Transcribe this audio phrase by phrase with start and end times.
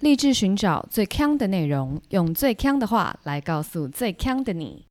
[0.00, 4.84] 立志寻找最强的内容，用最强的话来告诉最强的你。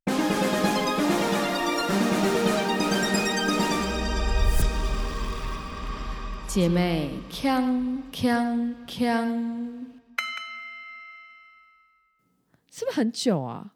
[6.48, 9.28] 姐妹，强强强，
[12.72, 13.74] 是不是很久啊？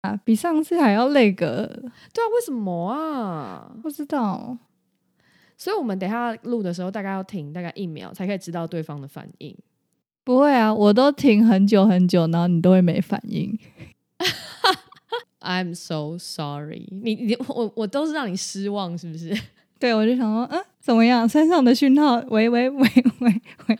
[0.00, 1.66] 啊，比上次还要累个，
[2.12, 3.70] 对啊，为什么啊？
[3.80, 4.58] 不知道。
[5.56, 9.56] 所以我们等一下录的时候，大概要停大概一秒，才可以知道对方的反应。
[10.24, 13.56] 不会啊，我都停很久很久，然后你都会没反应。
[15.40, 19.38] I'm so sorry，你你我我都是让你失望，是不是？
[19.78, 21.28] 对，我就想说，嗯，怎么样？
[21.28, 22.88] 山上的讯号，喂喂喂
[23.18, 23.78] 喂喂，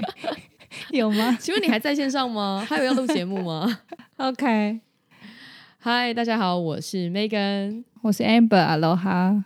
[0.90, 2.62] 有吗 请问你还在线上吗？
[2.68, 3.80] 还有要录节目吗？？
[4.18, 4.80] OK，
[5.78, 7.84] 嗨，大家好，我是 Megan。
[8.02, 9.42] 我是 Amber，Aloha。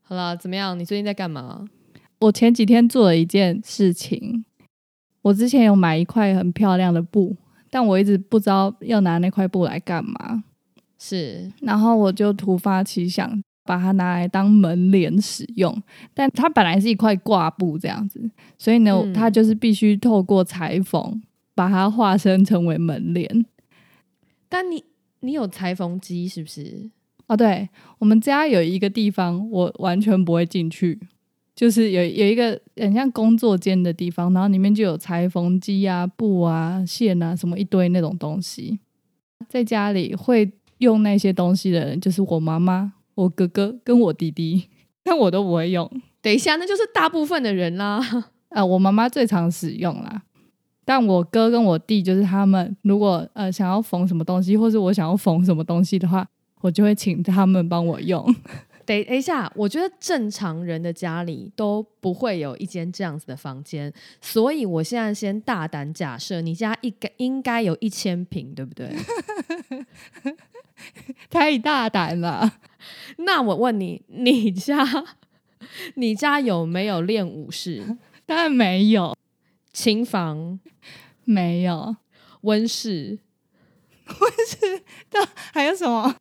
[0.00, 0.78] 好啦，怎么样？
[0.78, 1.66] 你最近在干嘛？
[2.20, 4.46] 我前几天做了一件事情，
[5.26, 7.36] 我之前有买一块很漂亮的布，
[7.68, 10.44] 但我一直不知道要拿那块布来干嘛，
[11.00, 15.82] 是然后我就突发奇想，把它拿来当门帘使用。
[16.14, 21.20] 但它本来是一块挂布这样子，所以呢，嗯它就是必须透过裁缝
[21.56, 23.44] 把它化身成为门帘。
[24.48, 24.84] 但你
[25.18, 26.88] 你有裁缝机是不是？
[27.26, 31.00] 哦，对，我们家有一个地方我完全不会进去，
[31.56, 38.78] 就是有有一个很像工作间的地方，然后里面就有裁缝机啊、布啊、线啊什么一堆那种东西。
[39.48, 44.68] 在家里会用那些东西的人，就是我妈妈、我哥哥跟我弟弟，
[45.02, 45.90] 但我都不会用。
[46.20, 48.00] 等一下，那就是大部分的人啦。
[48.50, 50.22] 呃，我妈妈最常使用啦，
[50.84, 56.26] 但我哥跟我弟就是他们如果呃想要缝什么东西，或是我想要缝什么东西的话，
[56.60, 58.24] 我就会请他们帮我用。
[58.86, 68.94] 等等一下，我觉得正常人的家里都不会有一间这样子的房间，所以我现在先大胆假设，你家应该应该有一千平，对不对？
[71.28, 72.58] 太大胆了，
[73.18, 74.86] 那我问你，你家
[75.94, 79.16] 你家有没有练武室、 当然没有，
[79.72, 80.60] 琴房、
[81.24, 81.96] 没有，
[82.42, 83.18] 温室？
[84.06, 86.14] 温室，那还有什么？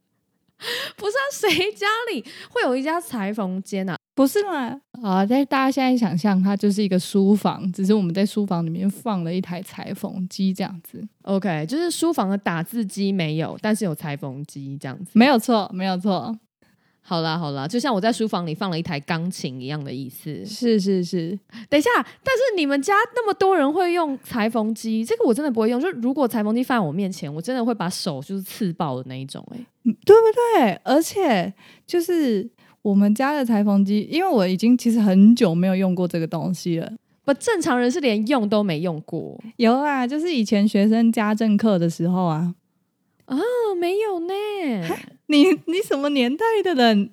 [0.97, 3.95] 不是啊，谁家里会有一家裁缝间啊？
[4.13, 5.25] 不是吗，啊！
[5.25, 15.11] 但大家现在想象它就是一个书房，只是我们在书房里面放了一台裁缝机这样子，OK，就是书房的打字机没有，但是有裁缝机这样子。
[15.13, 16.33] 没有错，没有错，
[17.07, 20.43] 好啦好啦，就像我在书房里放了一台钢琴一样的意思。
[20.43, 21.37] 是是是，
[21.69, 21.89] 等一下，
[22.23, 25.79] 但是你们家那么多人会用裁缝机，这个我真的不会用。
[25.79, 29.65] 就如果裁缝机放在我面前，我真的会把手就是刺爆的那一种、欸。
[29.83, 30.23] 对不
[30.57, 30.73] 对？
[30.83, 31.53] 而且
[31.85, 32.49] 就是
[32.81, 36.91] 我们家的裁缝机，因为我已经其实很久没有用过这个东西了。
[37.23, 39.39] 不，正常人是连用都没用过。
[39.57, 42.55] 有啊，就是以前学生家政课的时候啊。
[43.27, 43.37] 哦，
[43.79, 44.33] 没有呢。
[45.27, 47.11] 你你什么年代的人？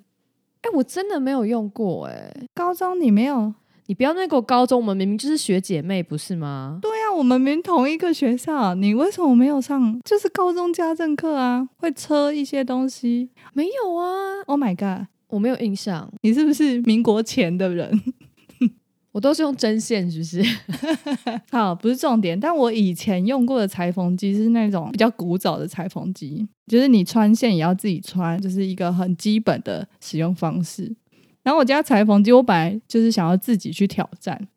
[0.62, 3.52] 哎、我真的没有用过哎、高中你没有？
[3.86, 6.78] 你不要那个高中，我们明明就是学姐妹，不是吗？
[6.80, 10.00] 对啊，我们明明同一个学校，你为什么没有上？
[10.04, 13.28] 就是高中家政课啊，会车一些东西。
[13.52, 16.08] 没有啊，Oh my god，我没有印象。
[16.22, 18.00] 你是不是民国前的人？
[19.12, 20.42] 我都是用针线，是不是？
[21.52, 22.38] 好，不是重点。
[22.38, 30.90] 但我以前用过的裁缝机是那种比较古早的裁缝机，就是你穿线也要自己穿，就是一个很基本的使用方式。
[31.42, 34.48] 然后我家裁缝机，我本来就是想要自己去挑战，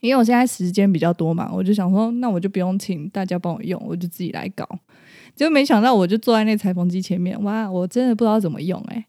[0.00, 4.66] 因为我现在时间比较多嘛，我就想说，那我就不用请大家帮我用，我就自己来搞。
[5.34, 9.04] 结果没想到，我就坐在那裁缝机前面，哇，我真的不知道怎么用哎、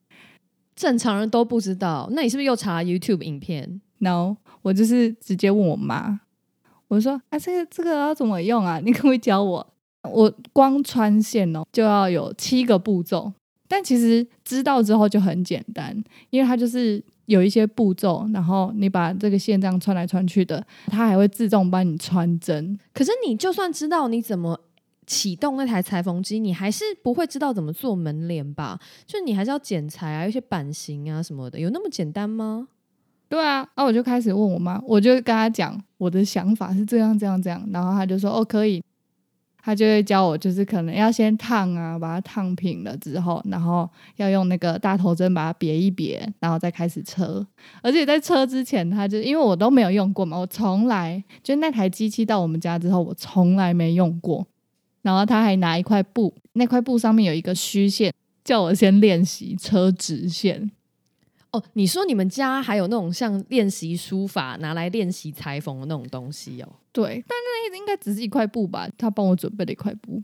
[0.76, 2.10] 正常人都不知道。
[2.12, 3.80] 那你是不是又查 YouTube 影片？
[4.00, 4.36] 然后
[4.68, 6.20] 我就是直接问我妈，
[6.90, 8.80] 我说啊，这个这个要怎么用啊？
[8.84, 9.66] 你可不可以教我？
[10.04, 13.32] 我光穿线哦就要有七个步骤，
[13.70, 15.96] 但其实知道之后就很简单，
[16.32, 22.78] 因为它就是有一些步骤，然后你把这个线这样穿来穿去的，它还会自动帮你穿针。
[22.94, 24.60] 可是你就算知道你怎么
[25.06, 28.78] 启动那台裁缝机，你还是不会知道怎么做门帘吧？
[29.06, 32.68] 就你还是要剪裁啊，有一些版型啊什么的，有那么简单吗？
[33.30, 38.82] 对啊，那、我就开始问我妈，我就跟她讲我的想法是这样这样这样，然后她就说哦可以，
[39.62, 47.46] 她就会教我，就是可能要先烫啊，把它烫平了之后，然后要用那个大头针把它别一别，然后再开始车。
[47.82, 54.48] 而且在车之前，她就因为我都没有用过嘛，我从来就那台机器到我们家之后，我从来没用过。
[55.02, 58.14] 然后她还拿一块布，那块布上面有一个虚线，
[58.46, 60.72] 叫我先练习车直线。
[61.52, 66.68] 哦，你说你们家还有那种像练习书法拿来练习裁缝的那种东西哦？
[66.92, 67.38] 对，但
[67.70, 68.88] 那应该只是一块布吧？
[68.98, 70.22] 他帮我准备了一块布。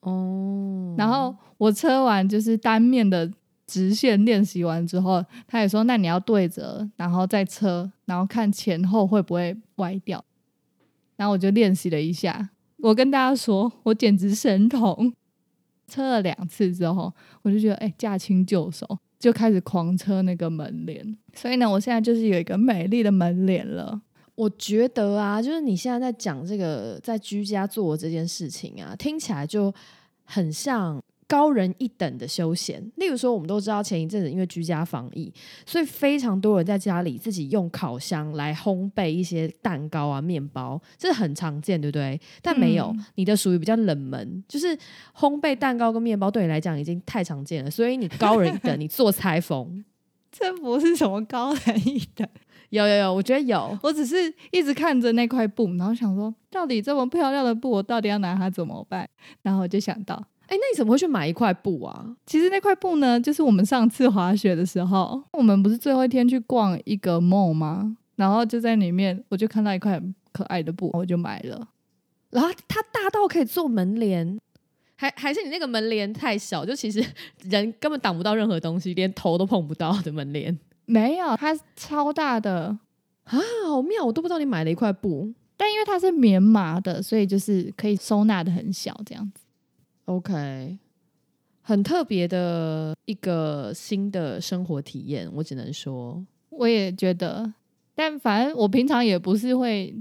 [0.00, 3.30] 哦，然后我车完就是单面的
[3.66, 10.22] 直线练习完之后，他也说：“那你要对折，然后再车，然后看前后会不会歪掉。”
[11.16, 12.50] 然后我就练习了一下。
[12.78, 15.14] 我跟大家说，我简直神童。
[15.88, 17.12] 车了两次之后，
[17.42, 21.16] 我就觉得哎，驾轻就熟，就开始狂车那个门帘。
[21.32, 24.02] 所以呢，我现在就是有一个美丽的门帘了。
[24.34, 29.72] 我觉得啊，就是你现在在讲这个在居家做这件事情啊，听起来就
[30.24, 31.00] 很像。
[31.32, 35.32] 高人一等的休闲，例如说，我们都知道前一阵子因为居家防疫，
[35.64, 42.20] 所以非常多人在家里自己用烤箱来烘焙一些蛋糕啊、面包，这是很常见，对不对？
[42.42, 44.76] 但没有你的属于比较冷门，就是
[45.16, 49.82] 烘焙蛋糕跟面包对你来讲已经太常见了，所以你高人一等， 你做裁缝，
[50.30, 52.28] 这不是什么高人一等。
[52.68, 54.16] 有有有，我觉得有，我只是
[54.50, 59.08] 一直看着那块布，然后想说，到底这么漂亮的布，我到底要拿它怎么办？
[59.40, 60.22] 然后我就想到。
[60.52, 62.14] 哎，那你怎么会去买一块布啊？
[62.26, 67.96] 其实那块布呢，就是我们上次滑雪的时候，我们不是最后一天去逛一个 mall 吗？
[68.16, 71.68] 然后就在里面，我就看到一块很可爱的布，我就买了。
[72.28, 74.38] 然后它大到可以做门帘，
[74.96, 77.02] 还还是你那个门帘太小，就其实
[77.48, 80.58] 人根本挡不到任何东西，连头都碰不到的门帘。
[80.84, 82.76] 没有，它超大的
[83.24, 84.04] 啊，好妙！
[84.04, 89.41] 我都不知道你买了一块布，但因为它是棉麻的，所以就是可以收纳的很小，这样子。
[90.16, 90.78] OK，
[91.62, 97.50] 很特别的一个新的生活体验，我只能说，我也觉得，
[97.94, 99.94] 但反正我平常也不是会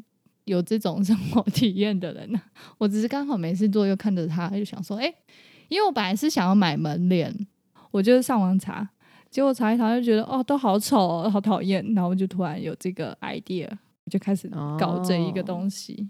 [0.44, 2.42] 有这种生活体验的人呢。
[2.78, 5.14] 我只是刚好没事做，又看着他，就想说，哎，
[5.70, 7.34] 因为我本来是想要买门帘，
[7.92, 8.90] 我就上网查，
[9.30, 13.70] 结果查一查就觉得，哦，都好丑，哦好讨厌，然后就突然有这个 idea，
[14.10, 16.10] 就开始搞这一个东西。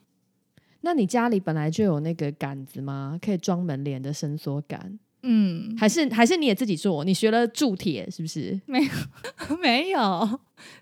[0.82, 3.18] 那你家里本来就有那个杆子吗？
[3.22, 5.00] 可以装门帘的伸缩杆？
[5.24, 7.04] 嗯，还是还是你也自己做？
[7.04, 8.60] 你学了铸铁是不是？
[8.66, 8.90] 没有，
[9.62, 10.40] 没有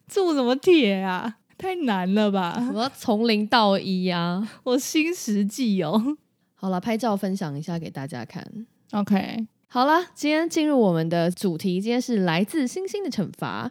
[0.08, 1.38] 铸什么铁啊？
[1.58, 2.54] 太难了吧？
[2.66, 4.50] 什么从零到一啊？
[4.64, 6.18] 我新实际哦。
[6.56, 8.66] 好了，拍照分享一下给大家看。
[8.92, 13.70] OK，好了，今天进入我们的主题，今天是来自星星的惩罚。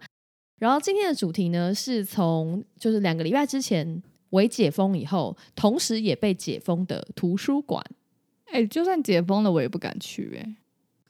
[0.58, 4.02] 然后今天的主题呢，是从就是两个礼拜之前。
[4.30, 7.84] 为解封以后，同时也被解封的图书馆，
[8.46, 10.38] 哎，就算解封了，我也不敢去。
[10.40, 10.56] 哎，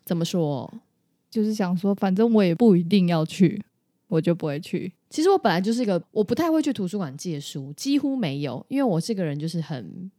[0.04, 0.72] 怎么说？
[1.30, 3.62] 就是想说，反正我也不一定要去，
[4.06, 4.92] 我就不会去。
[5.10, 10.10] 其实我本来就是一个，我不太会去图书馆借书，几乎没有，因为我这个人就是很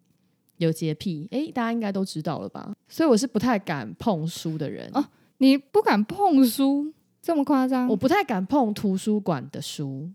[0.58, 1.28] 有洁癖。
[1.32, 2.76] 哎，大家应该都知道了吧？
[2.88, 4.90] 所以我是不太敢碰书的人。
[4.94, 5.04] 哦，
[5.38, 7.88] 你不敢碰书，这么夸张？
[7.88, 10.10] 我不太敢碰图书馆的书。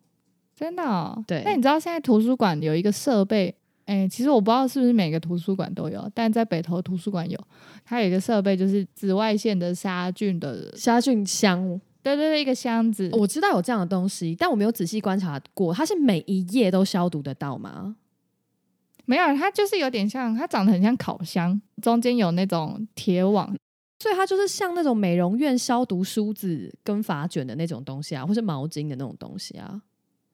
[0.55, 1.43] 真的，对。
[1.45, 3.55] 那你知道现在图书馆有一个设备？
[3.87, 7.39] 哎，其实我不知道是不是每个图书馆都有，但在北投图书馆有，
[7.85, 11.79] 它有一个设备，就是紫外线的杀菌的杀菌箱。
[12.03, 13.11] 对对对，一个箱子。
[13.13, 17.97] 我知道有这样的东西，但我没有仔细观察过，它是每一页都消毒得到吗？
[19.05, 23.55] 没有，它就是有点像，它长得很像烤箱，中间有那种铁网，
[23.99, 29.83] 所以它就是像那种美容院消毒梳子跟发卷的那种东西啊，或是毛巾的那种东西啊。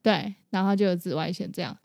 [0.03, 1.75] 对，然后就有紫外线这样，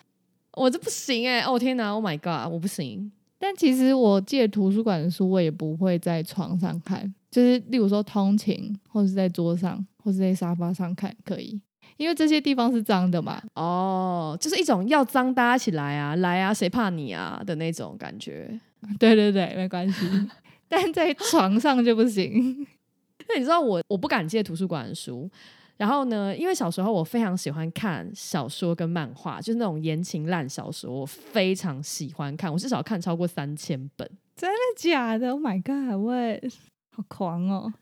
[0.52, 1.42] 我这不行哎！
[1.42, 3.12] 哦天哪，Oh my god，我不行。
[3.38, 11.60] 但其实我借图书馆的书，我也不会在床上看，就是例如说通勤，或者是在桌上，或者在沙发上看可以，
[11.98, 13.42] 因为这些地方是脏的嘛。
[13.54, 18.58] 哦，就是一种要脏搭起来啊，来啊，谁怕你啊的那种感觉。
[18.98, 20.06] 对对对，没关系。
[20.66, 22.66] 但在床上就不行。
[23.28, 25.30] 那你知道我我不敢借图书馆的书。
[25.76, 26.34] 然后呢？
[26.34, 34.10] 因为小时候我非常喜欢看小说跟漫画，就是那种言情烂小说，我非常喜欢看，我至少看超过三千本。
[34.34, 36.02] 真的假的？Oh my god！
[36.02, 36.42] 喂，
[36.90, 37.72] 好狂哦！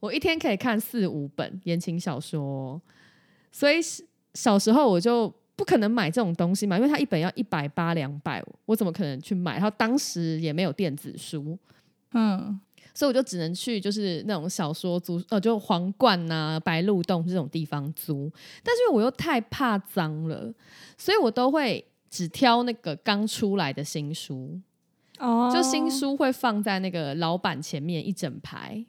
[0.00, 2.80] 我一天可以看四五本言情小说，
[3.52, 3.76] 所以
[4.34, 9.52] 小时候我就不可能买这种东西嘛，因为它一本要一百八两百，我怎么可能去买？
[9.52, 11.56] 然后当时也没有电子书，
[12.12, 12.60] 嗯。
[12.96, 18.32] 所以我就只能去就是那种小说租呃，就皇冠呐、白鹿洞这种地方租。
[18.64, 20.50] 但是我又太怕脏了，
[20.96, 24.58] 所以我都会只挑那个刚出来的新书。
[25.18, 28.82] 哦，就新书会放在那个老板前面一整排，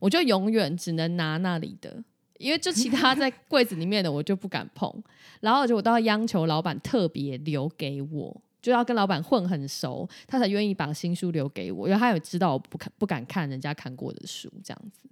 [0.00, 2.04] 我就永远只能拿那里的，
[2.36, 4.92] 因为就其他在柜子里面的我就不敢碰。
[5.40, 8.42] 然后就我都要央求老板特别留给我。
[8.66, 15.08] 就要跟老板混很熟，他才愿意把新书留给我，因为他有知道我不看不敢看人家看过的书这样子。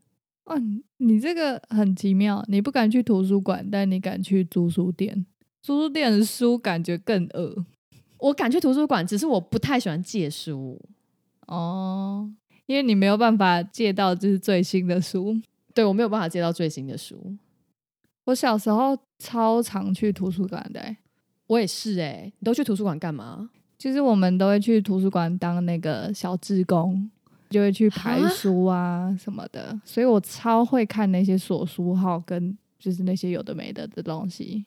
[0.46, 5.24] 哦，你你这个很奇妙，你不敢去图书馆，但你敢去租书店。
[5.62, 7.64] 租书店的书感觉更恶
[8.18, 10.76] 我敢去图书馆，只是我不太喜欢借书。
[11.46, 12.28] 哦，
[12.66, 15.40] 因为你没有办法借到就是最新的书。
[15.72, 17.36] 对我没有办法借到最新的书。
[18.24, 20.96] 我小时候超常去图书馆的欸、
[21.54, 23.48] 我也是哎、你都去图书馆干嘛？
[23.78, 27.08] 就是我们都会去图书馆当那个小志工，
[27.50, 34.64] 就会去排书啊什么的，所以我超会看那些锁书号跟就是那些有的没的的东西。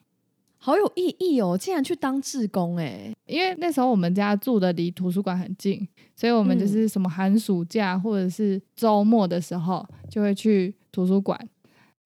[0.60, 1.56] 好有意义哦！
[1.56, 11.38] 竟然去当志工哎、因为那时候我们家住的离图书馆很近，所以我们嗯就是什么寒暑假或者是周末的时候，就会去图书馆，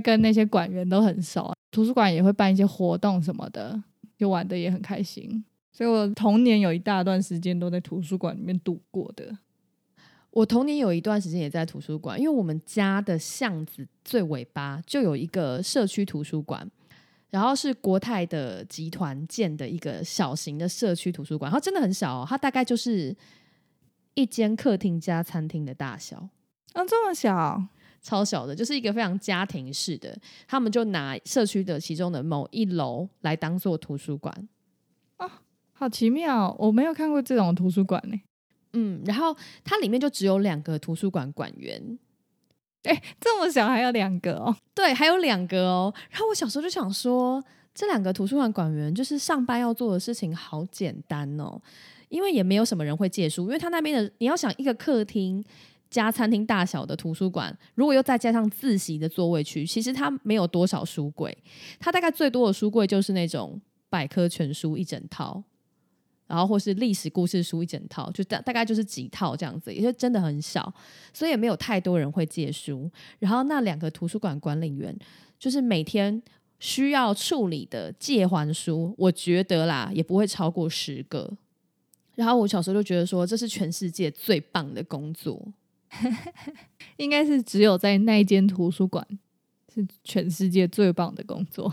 [0.05, 3.83] 跟那些馆员都很熟，图书馆也会办一些活动什么的，
[4.23, 5.45] 就玩的也很开心。
[5.73, 9.37] 所以我童年有一大段时间都在图书馆里面度过的。
[10.31, 16.71] 我童年有一段时间也在图书馆，因为我们家的巷子最尾巴就有一个社区图书馆，
[17.31, 23.15] 然后是国泰的集团建的一个小型的社区图书馆，它真的很小、哦，它大概就是
[24.15, 26.17] 一间客厅加餐厅的大小。
[26.75, 27.61] 啊，这么小，
[28.03, 30.15] 超小的，就是一个非常家庭式的，
[30.49, 34.49] 他们就拿社区的其中的某一楼来当做图书馆。
[35.73, 38.21] 好奇妙，我没有看过这种图书馆呢、
[38.73, 41.99] 嗯，然后它里面就只有两个图书馆馆员，
[43.19, 45.93] 这么小还有两个哦，对，还有两个哦。
[46.11, 47.43] 然后我小时候就想说，
[47.75, 51.61] 这两个图书馆馆员就是上班要做的事情好简单哦，
[52.09, 55.45] 因为也没有什么人会借书，因为他那边的你要想一个客厅。
[55.93, 61.37] 加餐厅大小的图书馆，如果又再加上自习的座位区，其实它没有多少书柜，
[61.79, 65.45] 它大概最多的书柜就是那种百科全书一整套，
[66.27, 70.73] 然后或是历史故事书一整套，就大大概就是几套这样子，也就真的很少，
[71.13, 72.91] 所以也没有太多人会借书。
[73.19, 74.97] 然后那两个图书馆管理员，
[75.39, 76.23] 就是每天
[76.59, 81.31] 需要处理的借还书，我觉得啦也不会超过十个。
[82.15, 85.47] 然后我小时候就觉得说，这是全世界最棒的工作。
[86.97, 89.07] 应该是只有在那一间图书馆
[89.73, 91.73] 是全世界最棒的工作。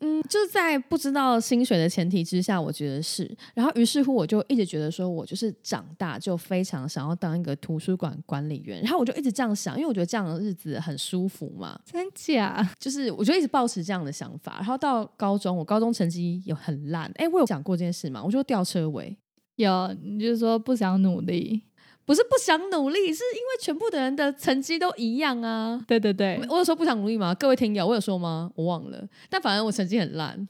[0.00, 3.34] 嗯，就是在不知道薪水的前提之下，我觉得是。
[3.54, 8.82] 然后于是乎，我就一直觉得说，我就是长大就非常想要当一个图书馆管理员。
[8.82, 11.80] 然后我就一直这样想，因为我觉得这样的日子很舒服嘛。
[11.86, 12.70] 真假？
[12.78, 14.56] 就是我就一直保持这样的想法。
[14.58, 17.10] 然后到高中，我高中成绩有很烂。
[17.14, 18.22] 哎，我有讲过这件事吗？
[18.22, 19.16] 我就吊车尾，
[19.54, 21.62] 有，你就是说不想努力。
[22.06, 25.78] 不是不想努力，是因为全部的人的成绩都一样啊。
[25.88, 27.34] 对对对，我有说不想努力吗？
[27.34, 28.48] 各位听友，我有说吗？
[28.54, 29.04] 我忘了。
[29.28, 30.48] 但反正我成绩很烂。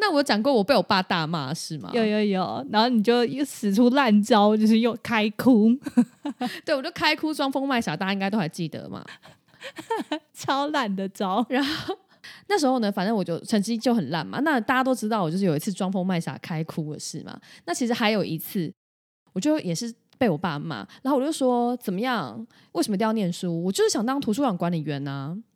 [0.00, 1.90] 那我讲过我被我爸大骂是吗？
[1.94, 5.70] 有有有，然后你就又使出烂招，就是又开哭，
[6.64, 9.02] 对，我就开哭装疯卖傻，大家应该都还记得嘛。
[10.34, 11.44] 超烂的招。
[11.48, 11.96] 然后
[12.48, 14.38] 那时候呢，反正我就成绩就很烂嘛。
[14.40, 17.40] 那大家都知道，我就是有一次装疯卖傻开哭的事嘛。
[17.64, 18.70] 那其实还有一次，
[19.32, 22.46] 我就也是被我爸骂，然后我就说怎么样？
[22.72, 23.62] 为什么一定要念书？
[23.64, 25.36] 我就是想当图书馆管理员呐、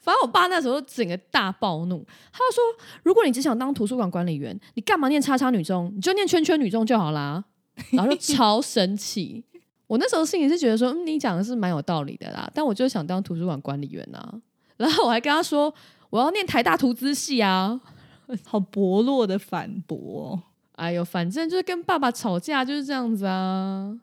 [0.00, 2.62] 反正我爸那时候整个大暴怒，他就说：
[3.02, 5.92] 如果你只想当图书馆管理员，你干嘛念叉叉女中？
[5.94, 7.44] 你就念圈圈女中就好啦。
[7.92, 9.44] 然后就超生气。
[9.86, 14.34] 我那时候心里是觉得说，嗯，你讲的是蛮有道理的啦，但我就是想当图书馆管理员啊。
[14.76, 15.72] 然后我还跟他说，
[16.10, 17.80] 我要念台大图资系啊。
[18.44, 20.40] 好薄弱的反驳、
[20.80, 23.94] 哎呦，反正就是跟爸爸吵架就是这样子啊。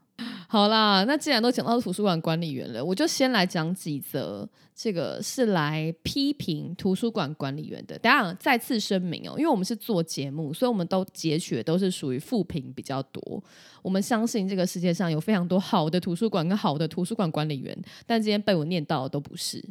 [0.48, 7.98] 好啦，那既然都讲到图书馆管理员了，我就先来讲几则这个是来批评图书馆管理员的。
[7.98, 13.44] 等一下再次声明哦，因为我们是做节目，所以我们都截取的都是属于负评比较多。
[13.82, 19.64] 我们相信这个世界上有非常多好的图书馆跟好的图书馆管理员，但今天被我念到的都不是。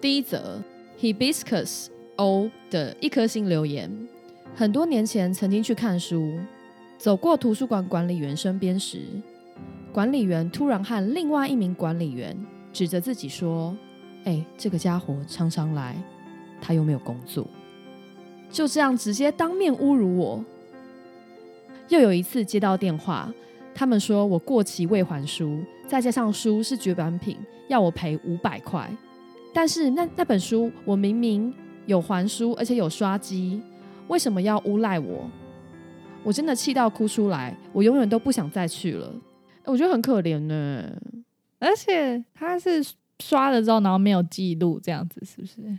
[0.00, 0.62] 第一则
[0.98, 4.08] ，Hibiscus O 的一颗星留言。
[4.54, 6.38] 很多年前曾经去看书，
[6.98, 9.00] 走过图书馆管理员身边时，
[9.92, 12.36] 管理员突然和另外一名管理员
[12.72, 13.74] 指着自己说
[14.24, 15.96] ：“哎、这个家伙常常来，
[16.60, 17.46] 他又没有工作。”
[18.50, 20.44] 就这样直接当面侮辱我。
[21.88, 23.32] 又有一次接到电话，
[23.74, 28.90] 他们说我过期未还书，再加上书是绝版品，要我赔五百块。
[29.54, 31.52] 但是那那本书我明明
[31.86, 33.62] 有还书，而且有刷机，
[34.08, 35.30] 为什么要诬赖我？
[36.24, 39.12] 我真的气到哭出来，我永远都不想再去了。
[39.64, 40.88] 我觉得很可怜呢。
[41.58, 42.84] 而且他是
[43.20, 45.78] 刷了之后，然后没有记录，这样子是不是？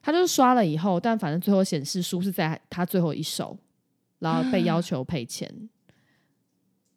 [0.00, 3.58] 他就是刷了以后，但反正最后显示书是在他最后一手，
[4.20, 5.52] 然后被 要求赔钱。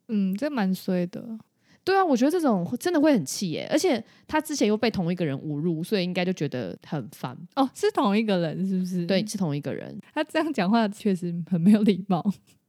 [0.08, 1.39] 嗯，这蛮衰的。
[1.83, 7.35] 对啊，我觉得这种真的会很气耶，而且他之前又被同一个人侮辱，所以应该就觉得很烦。
[7.55, 9.05] 哦，是同一个人是不是？
[9.05, 12.23] 对，，是同一个人，他这样讲话确实很没有礼貌。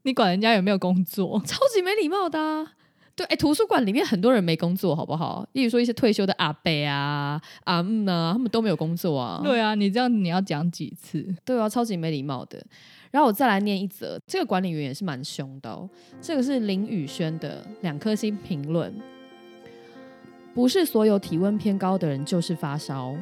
[0.05, 1.41] 你管人家有没有工作？
[1.47, 2.73] 超级没礼貌的、啊。
[3.15, 5.47] 对，哎，图书馆里面很多人没工作，好不好？
[5.53, 9.43] 例如说一些退休的阿伯啊、阿姆啊，他们都没有工作啊。
[9.45, 11.23] 对啊，你这样你要讲几次？
[11.45, 12.65] 对啊，超级没礼貌的。
[13.13, 15.89] 然后我再来念一则，这个管理员也是蛮凶的哦。
[16.21, 18.93] 这个是林宇轩的两颗星评论：
[20.55, 23.15] 不是所有体温偏高的人就是发烧。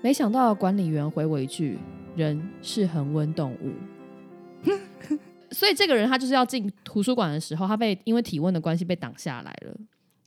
[0.00, 1.78] 没想到管理员回我一句
[2.14, 3.72] ：“人是恒温动物。
[5.50, 9.76] ”所以这个人他就是要进图书馆的时候，他被因为体温的关系被挡下来了。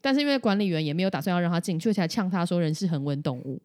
[0.01, 3.61] 但是因为管理员也没有打算要让他进去，才呛他说：“人是恒温动物。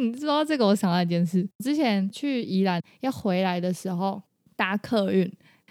[0.00, 4.20] 你知道这个，我想到一件事，之前去宜兰要回来的时候
[4.56, 5.30] 搭客运，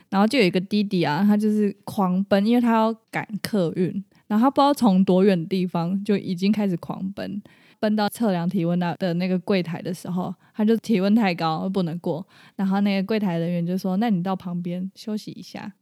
[0.09, 7.41] 然后就有一个弟弟啊，他就是狂奔，因为他要赶客运，然后他不知道从多远的地方就已经开始狂奔，
[7.79, 15.74] 奔到测量体温的的那个柜台的时候，他就体温太高不能过，然后那个柜台人员就说：“那你到旁边休息一下。”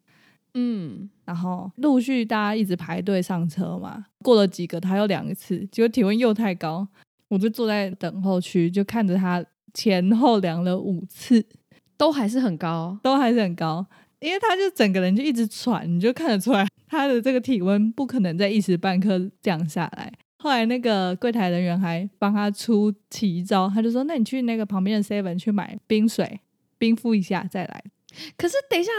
[0.60, 6.88] 嗯，然后陆续大家一直排队上车嘛，过了几个，他又量一次，结果体温又太高，
[7.30, 9.44] 我就坐在等候区，就看着他
[9.74, 11.46] 前后量了五次，
[11.98, 12.98] 都还是很高。
[13.04, 13.86] 都还是很高，
[14.20, 20.12] 因为他就整个人就一直喘，你就看得出来他的这个体温不可能在一时半刻降下来。
[20.40, 26.40] 后来那个柜台人员还帮他出奇招，他就说：“那你去那个旁边的 Seven 去买冰水，
[26.78, 27.84] 冰敷一下再来。
[28.38, 28.92] 可是等一下，”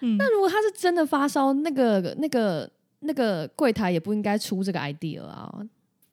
[0.00, 2.68] 嗯，那如果他是真的发烧，那个、那个、
[3.00, 5.62] 那个柜台也不应该出这个 idea 啊。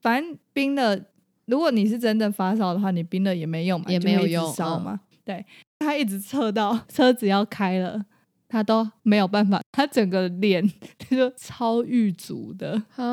[0.02, 1.06] 反正冰的，
[1.46, 5.00] 如果你是真的发烧的话，你冰了也没用嘛，也没有用嗯烧嘛。
[5.24, 5.44] 对，
[5.78, 8.04] 他一直测到 车子要开了，
[8.48, 10.62] 他都没有办法，他整个脸
[11.10, 12.72] 就超狱足的。
[12.96, 13.04] 啊，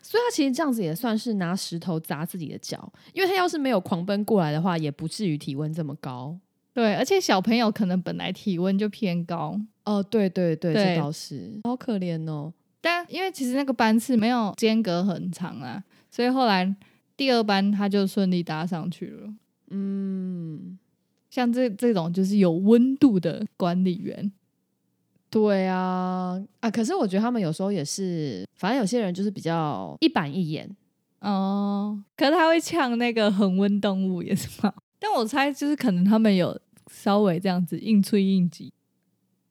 [0.00, 6.38] 所以他其实这样子也算是拿石头砸自己的脚，因为他要是没有狂奔过来的话，也不至于体温这么高。
[6.72, 12.52] 对，而且小朋友可能本来体温就偏高，哦，对对对，对这倒是，好可怜哦。
[12.82, 16.74] 但因为其实那个班次没有间隔很长啊，所以后来
[17.16, 19.34] 第二班他就顺利搭上去了。
[19.70, 20.78] 嗯，
[21.28, 24.32] 像这这种就是有温度的管理员，
[25.28, 30.74] 对啊，啊，可是我觉得他们有时候也是，反正有些人就是比较一板一眼。
[31.20, 34.72] 哦，可是他会呛那个恒温动物也是吗？
[34.98, 36.58] 但我猜就是可能他们有
[36.90, 38.72] 稍微这样子应催应急。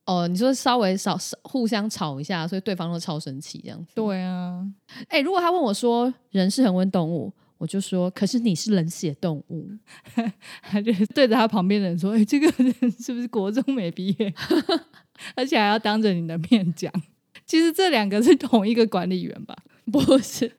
[0.05, 3.91] 哦，你说稍微少少互相吵一下，所以对方都超生气这样子。
[3.95, 4.65] 对啊，
[5.09, 9.67] 哎、如果他问我说人是恒温动物，我就说，可是你是冷血动物。
[10.61, 14.33] 他就对着他旁边的人说：“哎、这个人 是不是国中没毕业？
[15.35, 16.91] 而且还要当着你的面讲。”
[17.47, 19.55] 其实这两个是同一个管理员吧？
[19.91, 20.51] 不是，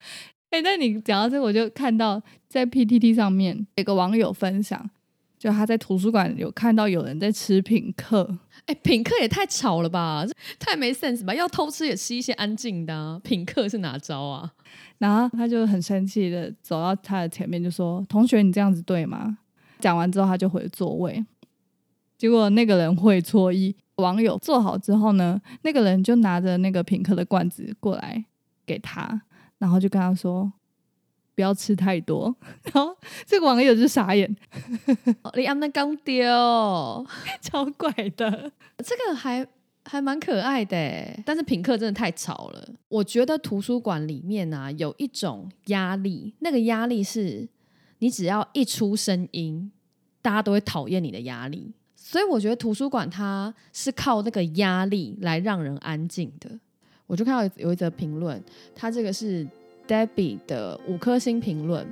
[0.50, 4.88] 哎、那你讲到这个，我就看到在 PTT 上面有个网友分享，
[5.46, 11.32] 就他在图书馆有看到有人在吃品客，哎、品客也太吵了吧，这太没 sense 吧？
[11.32, 14.52] 要偷吃也吃一些安静的、啊，品客是哪招啊？
[14.98, 19.38] 然后他就很生气的走到他的前面，就说：“同学，你这样子对吗？”
[19.78, 21.24] 讲完之后，他就回座位。
[22.18, 28.24] 结果那个人会错意，网友做好之后呢，那个人就拿着那个品客的罐子过来
[28.66, 29.22] 给他，
[29.59, 30.52] 然后就跟他说
[31.37, 32.35] ：“不要吃太多。
[32.72, 34.35] ”然后这个网友就傻眼，
[35.22, 36.27] 哦你安那刚丢，
[37.40, 38.51] 超怪的。
[38.79, 39.46] 这个还
[39.85, 42.68] 还蛮可爱的欸，但是品客真的太吵了。
[42.88, 47.46] 我觉得图书馆里面啊有一种压力，那个压力是
[47.99, 49.70] 你只要一出声音，
[50.20, 51.72] 大家都会讨厌你的压力。
[51.94, 56.51] 所以我觉得图书馆它是靠那个压力来让人安静的。
[57.07, 58.42] 我就看到有一则评论，
[58.75, 59.46] 它这个是
[59.87, 61.87] Debbie 的五颗星评论，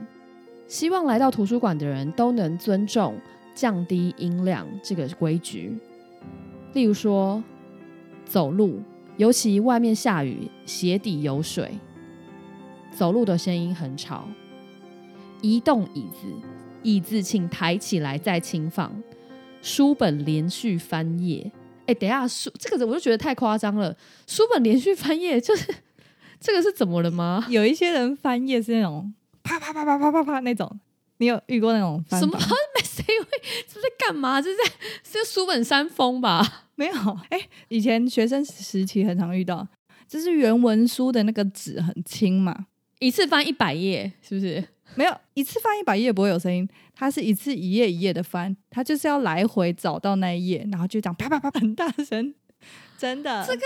[0.67, 3.19] 希望来到图书馆的人都能尊重
[3.55, 5.79] 降低音量这个规矩。
[6.73, 7.43] 例如说，
[8.25, 8.81] 走路，
[9.17, 11.79] 尤其外面下雨，鞋底有水，
[12.91, 14.27] 走路的声音很吵。
[15.41, 16.27] 移动椅子，
[16.83, 18.93] 椅子请抬起来再轻放。
[19.63, 21.51] 书本连续翻页，
[21.87, 23.97] 哎，等下书这个我就觉得太夸张了。
[24.27, 25.73] 书本连续翻页，就是
[26.45, 27.47] 这个是怎么了吗？
[27.49, 29.11] 有一些人翻页是那种
[29.43, 30.79] 啪啪啪啪啪啪啪那种，
[31.17, 32.39] 你有遇过那种翻什么？
[32.77, 33.27] 没谁会
[33.67, 34.43] 这是在干嘛？
[34.43, 36.67] 这是在是书本扇风吧？
[36.75, 39.67] 没有，哎、以前学生时期很常遇到，
[40.07, 42.67] 就是原文书的那个纸很轻嘛，
[42.99, 44.63] 一次翻一百页，是不是？
[44.97, 52.35] 没有一次翻一百页不会有声音，它是一次一页一页的翻，它就是要来回找到那一页，然后就这样啪啪啪很大声，
[52.99, 53.47] 真的。
[53.47, 53.63] 这个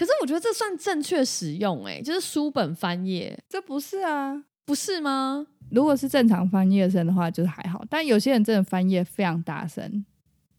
[0.00, 4.44] 可是我觉得这算正确使用、欸，就是书本翻页，这不是啊。
[4.64, 5.46] 不是吗？
[5.70, 7.84] 如果是正常翻页声的话，就是还好。
[7.90, 10.06] 但有些人真的翻页非常大声，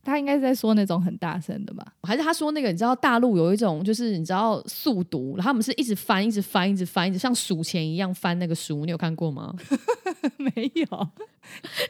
[0.04, 1.84] 他应该是在说那种很大声的吧？
[2.04, 9.56] 还是他说那个，你知道大陆有一种就是你知道速读，然后他们是一直翻，一直翻，一直翻，一直像数钱一样翻那个书，你有看过吗？
[10.38, 11.10] 没有，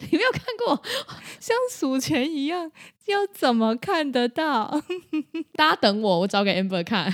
[0.09, 0.81] 你没有看过？
[1.41, 2.71] 像数钱一样，
[3.07, 4.81] 要怎么看得到？
[5.57, 7.13] 大家等我，我找给 Amber 看。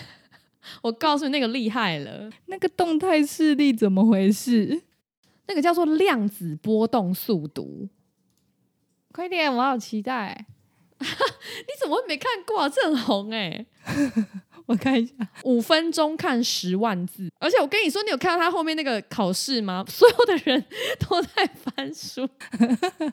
[0.81, 4.83] 我告诉你，那个厉害了，那个动态视力怎么回事？
[5.47, 7.87] 那个叫做量子波动速读。
[9.11, 10.45] 快点，我好期待！
[10.99, 12.67] 你怎么会没看过啊？
[12.67, 13.65] 这很红哎、
[14.65, 19.85] 我看一下，五分钟看十万字，而且我跟你说，你有看到他后面那个考试吗？
[19.89, 20.65] 所有的人
[20.99, 22.27] 都在翻书，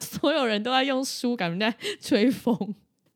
[0.01, 2.75] 所有人都在用书，感觉在吹风。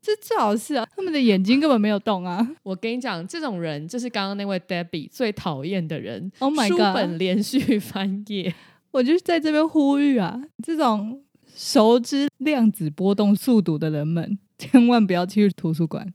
[0.10, 2.48] 这最好是啊，他们的眼睛根本没有动啊。
[2.64, 6.32] 我跟你讲，这种人就是刚刚那位 Debbie 最讨厌的人。
[6.40, 6.96] Oh my god！
[6.96, 8.54] 本连续翻页，
[8.92, 11.24] 我就在这边呼吁啊，这种
[11.56, 16.12] 熟知量子波动速度的人们，千万不要去图书馆，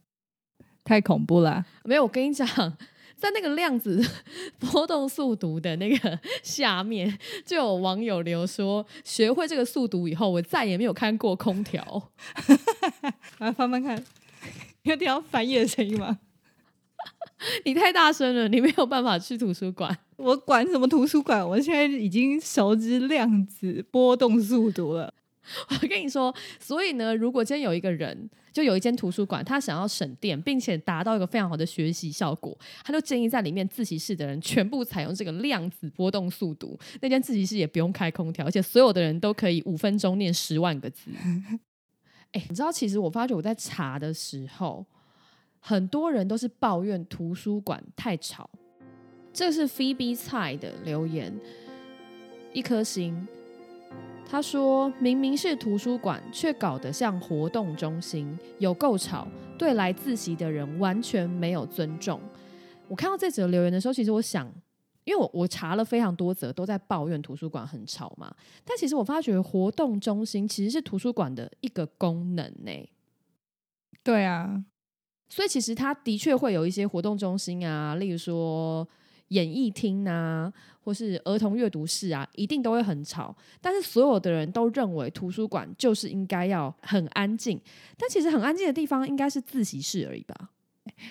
[0.83, 1.65] 太恐怖啦！
[1.85, 2.03] 没有。
[2.03, 2.45] 我跟你讲，
[3.15, 4.05] 在那个量子
[4.59, 12.11] 波动速读的那个下面，就有网友留说，学会这个速读以后，我再也没有看过空调。
[13.39, 14.03] 来翻翻看，
[14.83, 16.19] 有听到翻页的声音吗？
[17.63, 19.95] 你太大声了，你没有办法去图书馆。
[20.17, 25.13] 我管什么图书馆，我现在已经熟知量子波动速读了。
[25.69, 36.77] 我跟你说，所以呢，如果今天有一个人，就有一间图书馆，他想要省电，并且达到一个非常好的学习效果，他就建议在里面自习室的人全部采用这个量子波动速读。
[37.01, 41.11] 那间自习室也不用开空调，而且所有的人都可以五分钟念十万个字。
[42.31, 44.85] 哎、你知道，其实我发觉我在查的时候，
[45.59, 48.49] 很多人都是抱怨图书馆太吵。
[49.31, 51.33] 这是 Phoebe 菜的留言，
[52.53, 53.27] 一颗星。
[54.35, 59.25] 他说：“明明是图书馆，却搞得像活动中心，有够吵，
[59.57, 62.19] 对来自习的人完全没有尊重。”
[62.89, 64.45] 我看到这则留言的时候，其实我想，
[65.05, 68.35] 因为我我查了非常多则，都在抱怨图书馆很吵嘛。
[68.65, 72.89] 但其实我发觉活动中心其实是图书馆的一个功能呢、
[74.03, 74.65] 对啊，
[75.29, 78.85] 所以其实它的确会有一些活动中心啊，例如说
[79.29, 80.51] 演艺厅啊，
[80.83, 83.35] 或是儿童阅读室啊，一定都会很吵。
[83.61, 87.59] 但是所有的人都认为图书馆就是应该要很安静，
[87.97, 90.49] 但其实很安静的地方应该是自习室而已吧？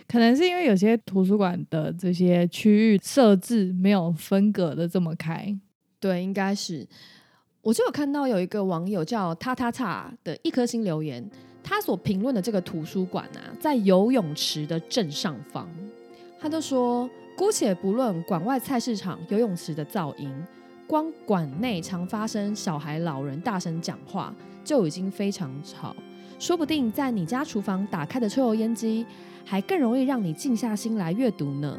[0.07, 5.55] 可能是因为有些图书馆的这些区域设置没有分隔的这么开。
[5.99, 6.87] 对，应该是。
[7.61, 11.29] 我就有看到有一个网友叫他他叉的一颗星留言，
[11.63, 15.69] 他所评论的这个图书馆啊，在游泳池的正上方。
[16.39, 20.33] 他就说，姑且不论馆外菜市场、游泳池的噪音，
[20.87, 24.33] 光馆内常发生小孩、老人大声讲话
[24.65, 25.95] 就已经非常吵。
[26.39, 29.05] 说不定在你家厨房打开的抽油烟机，
[29.45, 31.77] 还更容易让你静下心来阅读呢。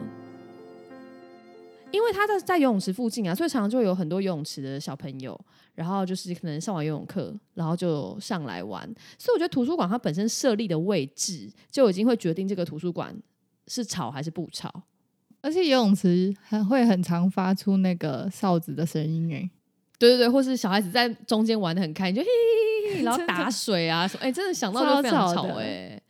[1.92, 5.40] 因为他在在游泳池附近啊，所以常常就有很多游泳池的小朋友，
[5.74, 8.84] 然后就是可能上完游泳课，然后就上来玩。
[9.18, 13.16] 所以我觉得图书馆它本身设立的位置就已经会决定这个图书馆
[13.68, 14.84] 是吵还是不吵。
[15.46, 19.48] 而且游泳池还会很常发出那个哨子的声音哎。
[20.00, 26.02] 对对对，或是小孩子在中间玩的很开心，就嘿嘿嘿 嘿， 然后打水啊什么，哎、真的想到就非常吵哎、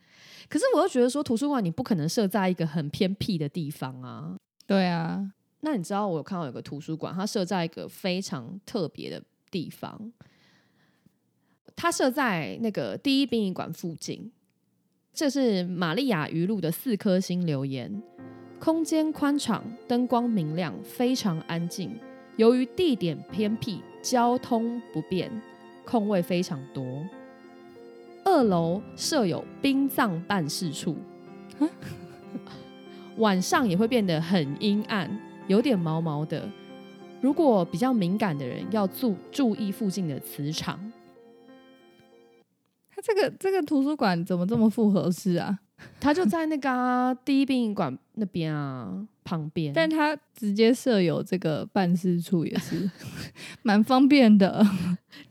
[0.48, 4.34] 可是我又觉得说，图书馆你不可能设在一个很偏僻的地方啊。
[4.66, 10.12] 对啊，那你知道我有看到有个图书馆，它设在一个非常特别的地方，
[11.76, 14.32] 它设在那个第一殡仪馆附近。
[15.12, 18.02] 这是玛利亚鱼露的四颗星留言，
[18.58, 21.90] 空间宽敞，灯光明亮，非常安静。
[22.36, 25.30] 由于地点偏僻，交通不便，
[25.84, 26.84] 空位非常多。
[28.24, 30.96] 二楼设有殡葬办事处，
[33.18, 35.08] 晚上也会变得很阴暗，
[35.46, 36.48] 有点毛毛的。
[37.20, 40.92] 如果比较敏感的人，要注注意附近的磁场。
[42.90, 45.58] 他这个这个图书馆怎么这么复合式啊？
[46.00, 52.90] 他就在那个啊、第一殡仪馆那边啊旁边，但他直接设有这个办事处，也是
[53.62, 54.64] 蛮方便的。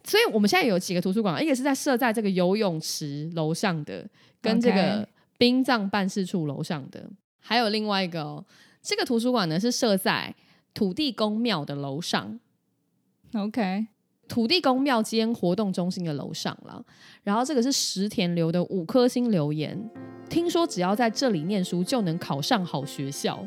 [0.04, 4.08] 所以我们现在有几个图书馆，一个是在设在这个游泳池楼上的，
[4.42, 8.46] 跟这个殡葬办事处楼上的，还有另外一个哦，
[8.82, 10.36] 这个图书馆呢是设在
[10.74, 12.40] 土地公庙的楼上。
[13.34, 13.88] OK，
[14.28, 16.84] 土地公庙间活动中心的楼上了。
[17.24, 19.90] 然后这个是石田留的五颗星留言，
[20.30, 23.46] 听说只要在这里念书就能考上好学校，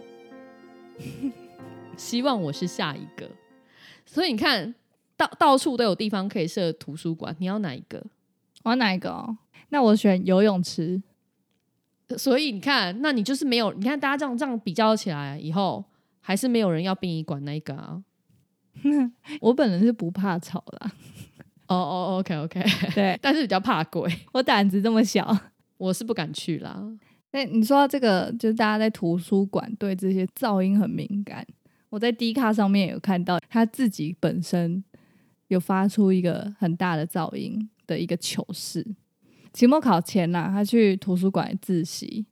[1.96, 3.28] 希望我是下一个。
[4.06, 4.74] 所以你看
[5.16, 8.04] 到到处都有地方可以设图书馆，你要哪一个？
[8.64, 9.36] 我要哪一个、哦？
[9.68, 11.02] 那我选游泳池。
[12.16, 15.84] 所以你看，那你就是没有，你看大家这样这样比较起来以后，
[16.20, 18.02] 还是没有人要殡仪馆那一个啊。
[19.40, 20.92] 我本人是不怕吵啦，
[21.68, 22.62] 哦哦，OK OK，
[22.94, 25.36] 对但是比较怕鬼， 我胆子这么小。
[25.78, 26.82] 我是不敢去啦。
[27.30, 31.46] 那你说到这个，就是大家在图书馆对这些噪音很敏感。
[31.88, 34.82] 我在 D 卡上面有看到他自己本身
[35.46, 38.84] 有发出一个很大的噪音的一个糗事。
[39.52, 42.26] 期末考前呐、他去图书馆自习，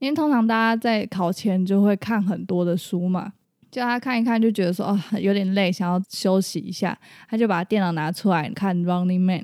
[0.00, 3.34] 因为通常大家在考前就会看很多的书嘛，
[3.70, 9.40] 就他看一看就觉得说哦 有点累，想要休息一下，他就把电脑拿出来看《Running Man》，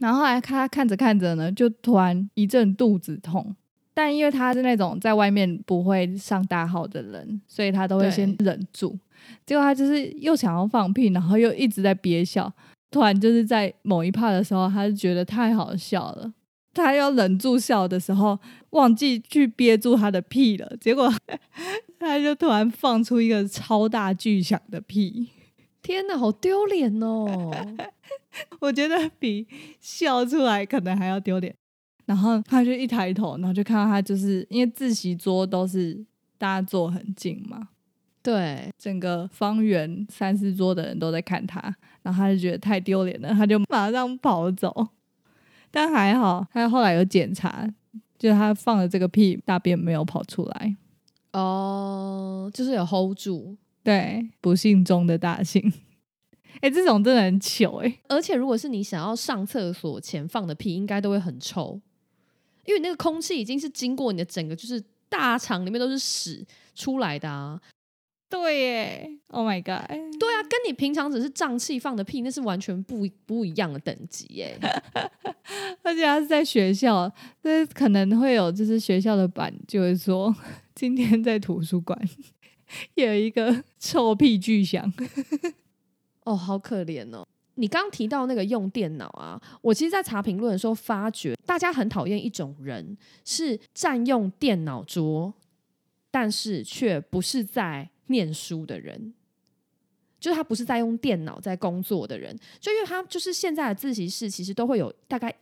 [0.00, 3.54] 然后后来他看着看着呢，就突然一阵肚子痛。
[3.94, 8.98] 但因为他是那种在外面不会上大号的人，所以他都会先忍住。
[9.46, 12.52] 结果他就是又想要放屁，然后又一直在憋笑。
[12.90, 16.30] 突然就是在某一 part 的时候，他就觉得太好笑了。
[16.74, 18.38] 他要忍住笑的时候，
[18.70, 21.10] 忘记去憋住他的屁了，结果
[21.98, 25.28] 他就突然放出一个超大巨响的屁。
[25.82, 27.52] 天哪，好丢脸哦！
[28.60, 29.46] 我觉得比
[29.80, 31.54] 笑出来可能还要丢脸。
[32.06, 36.04] 然后他就一抬头，然后就看到他就是因为自习桌都是
[36.38, 37.68] 大家坐很近嘛，
[38.22, 41.60] 对，整个方圆三四桌的人都在看他，
[42.02, 44.88] 然后他就觉得太丢脸了，他就马上跑走。
[45.70, 47.68] 但还好，他后来有检查，
[48.16, 50.76] 就是他放的这个屁大便没有跑出来。
[51.38, 53.56] 哦，就是有 hold 住。
[53.82, 55.72] 对，不幸中的大幸。
[56.60, 61.78] 哎、这种真的很糗哎、而且如果是你想要上厕所前放的屁，应该都会很臭，
[62.64, 66.44] 因为那个空气已经是经过你的整个就是大肠里面都是屎
[66.74, 67.60] 出来的啊。
[68.28, 69.86] 对耶，Oh my god！
[69.88, 74.58] 对啊，跟你平常只是胀气放的屁，那是完全不不一样的等级耶。
[75.84, 80.34] 而且他是在学校，那可能会有就是学校的版就会说，
[80.76, 81.98] 今天在图书馆
[82.96, 84.92] 有一个臭屁巨响。
[86.24, 87.26] 哦，好可怜哦。
[87.54, 95.32] 你刚提到那个用电脑啊，我其实，在查评论的时候发觉，大家很讨厌一种人，是占用电脑桌，
[96.10, 99.14] 但是却不是在念书的人。
[100.20, 105.34] 就是他不是在用电脑在工作的人，就因为他就是现在的自习室其实都会有大概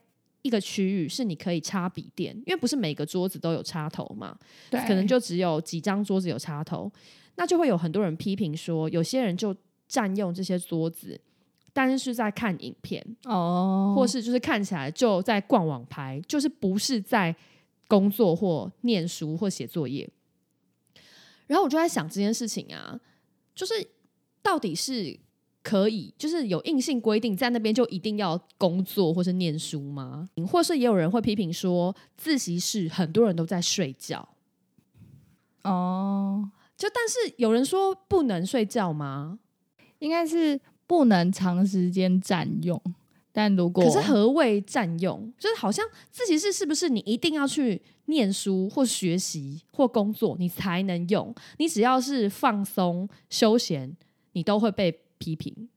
[0.45, 4.37] 一个区域是你可以插笔电，因为不是每个桌子都有插头嘛，
[4.69, 6.91] 对可能就只有几张桌子有插头，
[7.33, 9.55] 那就会有很多人批评说，有些人就
[9.87, 11.19] 占用这些桌子，
[11.73, 17.35] 但是是在看影片，哦，或是就是看起来就在逛网拍，就是不是在
[17.87, 20.07] 工作或念书或写作业。
[21.47, 22.99] 然后我就在想这件事情啊，
[23.55, 23.73] 就是
[24.43, 25.17] 到底是
[25.65, 30.29] 可以，就是有硬性规定在那边就一定要工作或是念书吗？
[30.47, 34.29] 或是也有人会批评说，自习室很多人都在睡觉。
[35.63, 39.39] 哦，就但是有人说不能睡觉吗？
[39.97, 42.79] 应该是不能长时间占用，
[43.31, 45.33] 但如果可是何谓占用？
[45.39, 51.33] 就是好像自习室是不是你一定要去念书或学习或工作，你才能用？
[51.57, 53.97] 你只要是放松休闲，
[54.33, 55.69] 你都会被批评。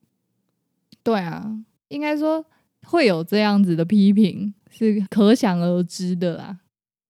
[1.03, 2.45] 对啊，应该说
[2.85, 6.61] 会有这样子的批评是可想而知的啦。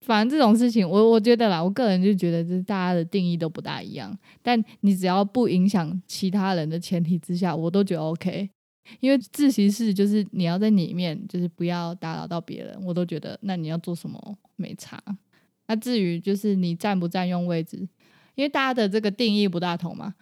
[0.02, 4.16] 反正这种事情，我我觉得啦，我个人就觉得，就是大家的定义都不大一样。
[4.40, 8.48] 但你只要不影响其他人的前提之下，我都觉得 OK。
[9.00, 14.98] 因为自习室就是你要在里面，就是不要打扰到别人，我都觉得那你要做什么没差。
[15.66, 17.76] 那至于就是你占不占用位置，
[18.34, 20.14] 因为大家的这个定义不大同嘛。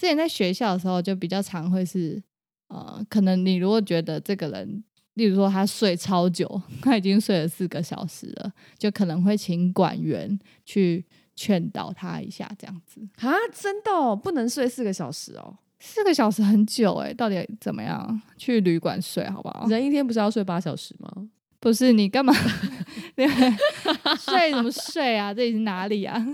[0.00, 2.22] 之前在学校的时候，就比较常会是
[2.68, 4.82] 呃，可能你如果觉得这个人，
[5.12, 11.04] 例如说他睡超久，他已经睡了四个小时了，就可能会请管员去
[11.36, 13.06] 劝导他一下，这样子。
[13.18, 15.58] 啊，真的、哦、不能睡四个小时哦？
[15.78, 18.22] 四个小时很久哎、到底怎么样？
[18.38, 19.66] 去旅馆睡好不好？
[19.68, 21.28] 人一天不是要睡八小时吗？
[21.60, 22.32] 不是你干嘛？
[24.16, 25.34] 睡怎么睡啊？
[25.34, 26.26] 这里是哪里啊？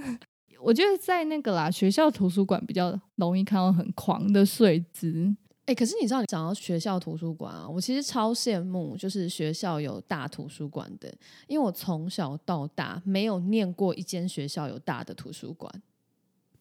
[0.67, 5.33] 我觉得在那个啦，学校图书馆比较容易看到很狂的睡姿。
[5.67, 11.09] 哎、可是你知道，你讲到学校图书馆啊，我其实超羡慕，就是学校有大图书馆的，
[11.47, 15.73] 因为我从小到大没有念过一间学校有大的图书馆。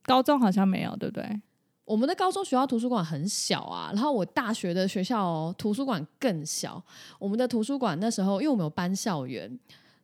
[0.03, 1.41] 高中好像没有，对不对？
[1.83, 6.79] 我们的高中学校图书馆很小啊，然后我大学的学校、哦、图书馆更小。
[7.17, 9.49] 我们的图书馆那时候，因为我们有搬校园，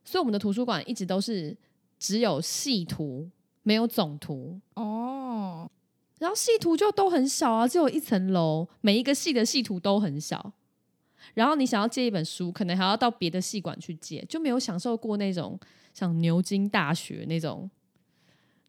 [0.04, 1.56] 所以我们的图书馆一直都是
[2.00, 3.28] 只有系图，
[3.62, 4.60] 没有总图。
[4.74, 5.70] 哦，
[6.18, 10.52] 然后系图就都很小啊，只有一层楼，每一个系的系图都很小。
[11.34, 15.58] 然后你想要借一本书，可能还要到别的系馆去借，就没有享受过那种
[15.94, 17.70] 像牛津大学那种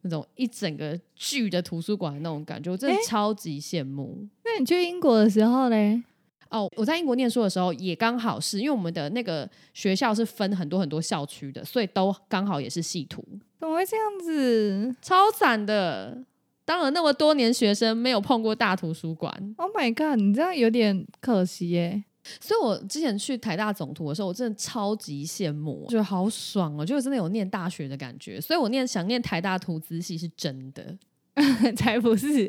[0.01, 4.27] 那种一整个巨的图书馆的那种感觉，我真的超级羡慕。
[4.45, 6.03] 那你去英国的时候呢？
[6.49, 13.25] 哦，我在英国念书的时候也刚好是因为我们的那个学校是分很多很多校区的，所以都刚好也是系图，
[13.63, 16.21] 怎么会这样子超惨的。
[16.65, 20.19] 当了那么多年学生，没有碰过大图书馆，？Oh my god！
[20.19, 22.04] 你这样有点可惜耶。
[22.41, 28.41] 所以我之前去台大总图的时候，我真的超级羡慕，觉得好爽哦，就真的有念大学的感觉。
[28.41, 30.97] 所以我念想念台大图资系是真的。
[31.78, 32.47] 才不是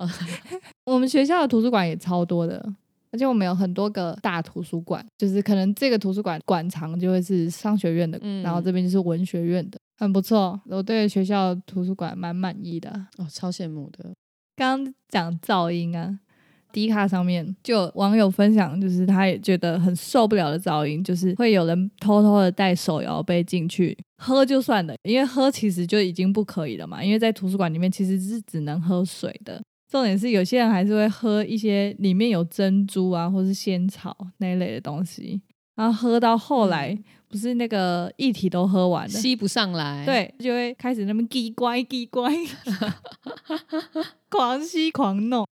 [0.00, 0.10] 哦。
[0.84, 2.74] 我们学校的图书馆也超多的，
[3.12, 10.60] 而且我们有很多个大图书馆，就是可能这个图书馆馆藏就会是商学院的，嗯然后这边就是文学院的，很不错。
[10.66, 12.90] 我对学校图书馆蛮满意的。
[13.18, 14.10] 哦，超羡慕的。
[14.56, 16.18] 刚刚讲噪音啊。
[16.72, 29.62] D 卡上面就有网友分享，就是他也觉得很受不了的噪音，就是会有人偷偷的带手摇杯进去喝就算了，因为喝其实就已经不可以了嘛，因为在图书馆里面其实是只能喝水的。
[29.92, 35.42] 重点是有些人还是会喝一些里面有珍珠啊，或是仙草那一类的东西，
[35.74, 42.32] 然后喝到后来、不是那个液体都喝完了，吸不上来，，对，就会开始那么叽乖叽乖，
[44.30, 45.46] 狂吸狂弄。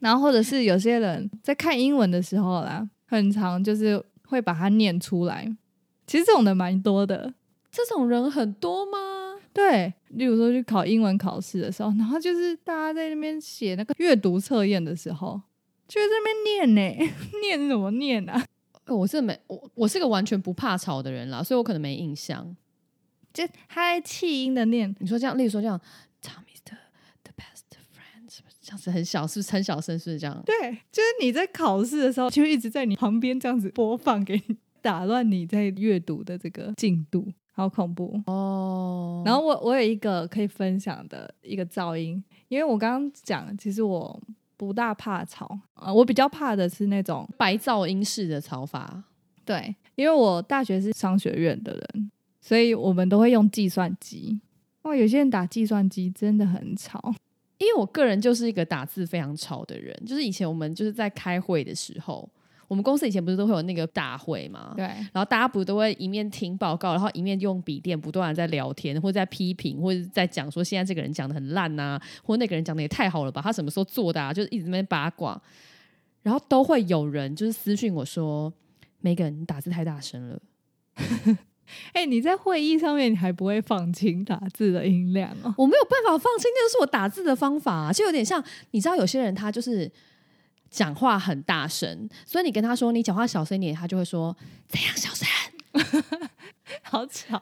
[0.00, 5.46] 然后或者是有些人在看英文的时候啦，很长就是会把它念出来。
[6.08, 7.34] 其实这种的蛮多的，
[7.70, 8.98] 这种人很多吗？
[9.58, 9.92] 对。
[10.10, 15.40] 例如说去考英文考试的时候，然后就是大家在那边写那个阅读测验的时候，
[15.86, 18.44] 就在那边念呢， 念什么念啊？
[18.84, 22.56] 呃我是没我我是个完全不怕吵的人啦，所以我可能没印象。
[23.34, 25.78] 就他在气音的念，你说这样，例如说这样
[26.22, 26.76] ，Tom is the
[27.22, 29.26] the best friend，是不是这样子很小？
[29.26, 29.98] 是不是很小声？
[29.98, 30.42] 是不是这样？
[30.46, 38.22] 对，就是你在考试的时候，就一直在你旁边这样子播放给你，打乱你在阅读的这个进度，好恐怖。
[38.26, 44.22] 哦，然后我我有一个可以分享的一个噪音，因为我刚刚讲，其实我
[44.56, 49.02] 不大怕吵，呃，我比较怕的是那种白噪音式的吵法，
[49.44, 54.40] 对，因为我大学是商学院的人，所以我们都会用计算机。
[54.82, 57.12] 哇，有些人打计算机真的很吵，
[57.58, 62.30] 因为我个人就是一个打字非常吵的人，就是以前我们就是在开会的时候，
[62.68, 64.74] 我们公司以前不是都会有那个大会嘛？
[64.76, 74.32] 对，然后大家不都会一面听报告，然后一面用笔电不断的在聊天，或者在批评，或者在讲说现在这个人讲的很烂呐、或那个人讲的也太好了吧，他什么时候做的啊？
[74.32, 75.40] 就是一直在八卦，
[76.22, 78.52] 然后都会有人就是私讯我说
[79.02, 80.38] ，Megan 你打字太大声了。
[81.92, 85.54] 哎、你在会议上面你还不会放轻打字的音量哦？
[85.56, 89.90] 我没有办法放轻，那就是我打字的方法、啊，就有点像你知道有些人他就是
[90.70, 94.36] 讲话很大声，所以你跟他说你讲话小声一点，他就会说
[94.68, 95.26] 怎样小声。
[96.82, 97.40] 好吵，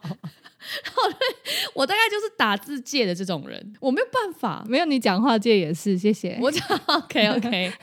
[1.73, 4.63] 我大概就是打字界的这种人，我没有办法。
[4.67, 6.37] 没有你讲话界也是，谢谢。
[6.41, 7.73] 我讲 OK OK，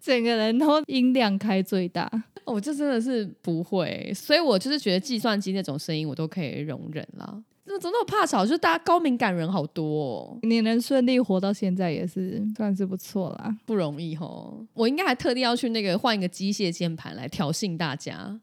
[0.00, 2.10] 整个人都音量开最大，
[2.44, 7.42] 我就真的是不会，所以我就是觉得计算机那种声音我都可以容忍啦。
[7.74, 8.44] 怎么怎么那么怕吵？
[8.44, 13.56] 就是大家高敏感人好多、哦，你能顺利活到现在也是算是不错啦。
[13.66, 14.64] 不容易吼。
[14.74, 18.40] 我应该还特地要去那个换一个机械键盘来挑衅大家。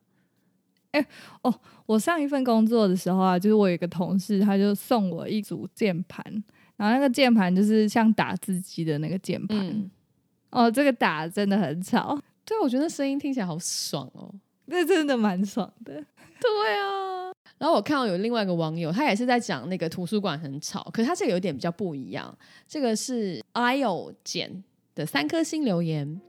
[0.91, 1.05] 哎
[1.43, 1.53] 哦
[1.85, 6.23] 我上一份工作的时候啊，就是我有一个同事，他就送我一组键盘，
[6.75, 9.57] 然后那个键盘就是像打字机的那个键盘。
[9.59, 9.89] 嗯，
[10.49, 14.33] 哦，这个打真的很吵，对，我觉得声音听起来好爽哦。
[14.65, 15.93] 那真的蛮爽的。
[15.93, 17.20] 对啊。
[17.61, 22.35] 然后我看到有另外一个网友，他也是在讲那个图书馆很吵，可是他这个有点比较不一样。
[22.67, 24.63] 这个是 IO 简
[24.95, 26.19] 的三颗星留言。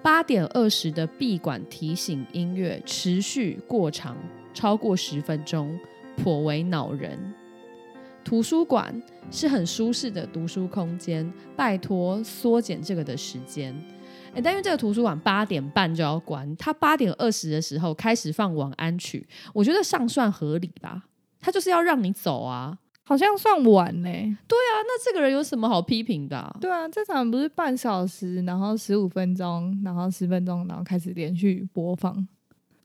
[0.00, 4.16] 八点二十的闭馆提醒音乐持续过长，
[4.54, 5.76] 超过十分钟，
[6.16, 7.18] 颇为恼人。
[8.24, 8.94] 图书馆
[9.28, 13.74] 是很舒适的读书空间，拜托缩减这个的时间。
[14.34, 21.02] 诶，但因为这个图书馆八点半就要关，他八点二十的时候开始放晚安曲，我觉得尚算合理吧。
[21.40, 24.08] 他就是要让你走啊，好像算晚呢、
[24.48, 32.26] 那这个人有什么好批评的啊、对啊，这场不是半小时，然后十五分钟，然后十分钟，然后开始连续播放。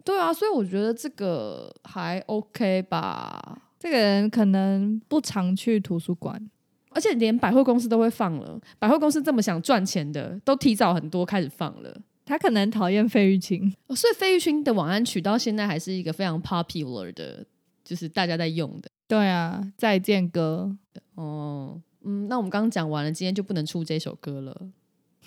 [0.03, 3.61] 对啊，所以我觉得这个还 OK 吧。
[3.80, 6.49] 这个人可能不常去图书馆，
[6.89, 8.59] 而且连百货公司都会放了。
[8.79, 11.95] 百货公司这么想赚钱的，都提早很多开始放了。
[12.25, 17.45] 他可能讨厌费玉清，哦所以费玉清的晚安曲到现在还是一个非常 popular 的，
[17.85, 18.89] 就是大家在用的。
[19.07, 20.75] 对啊，再见歌
[21.15, 24.69] 哦，嗯，那我们刚刚讲完了，今天就不能出这首歌了。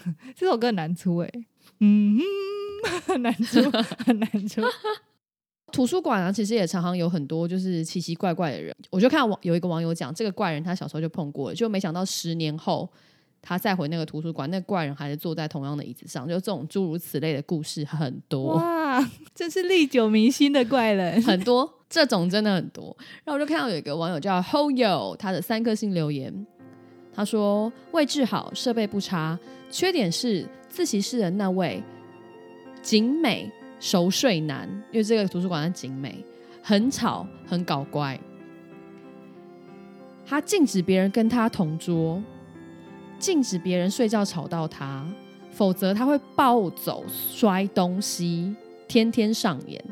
[0.37, 1.31] 这首歌很难出哎、
[1.81, 2.19] 嗯，
[3.07, 3.63] 很难出，
[4.05, 4.61] 很难出。
[5.71, 8.75] 图书馆啊，其实也常常有很多就是奇奇怪怪的人。
[8.91, 12.89] 我就看网有一个网友讲，这个怪人他小时候就碰过了，就没想到十年后
[13.43, 16.29] 他再回那个图书馆，那个怪人还是坐在同样的椅子上。
[16.29, 21.23] 就这种诸如此类的故事很多哇，真是历久弥新的怪人。
[21.23, 22.95] 很多，这种真的很多。
[23.25, 26.47] 然后我就看到有一个网友叫 Hoyo，他的三颗星留言，
[27.15, 29.39] 他说位置好，设备不差，
[29.71, 31.83] 缺点是自习室的那位
[32.83, 33.51] 景美
[33.81, 36.25] 熟睡男，因为这个图书馆在景美，
[36.63, 38.21] 很吵，很搞怪。
[40.25, 42.23] 他禁止别人跟他同桌，
[43.19, 45.05] 禁止别人睡觉吵到他，
[45.51, 48.55] 否则他会暴走、摔东西，
[48.87, 49.83] 天天上演。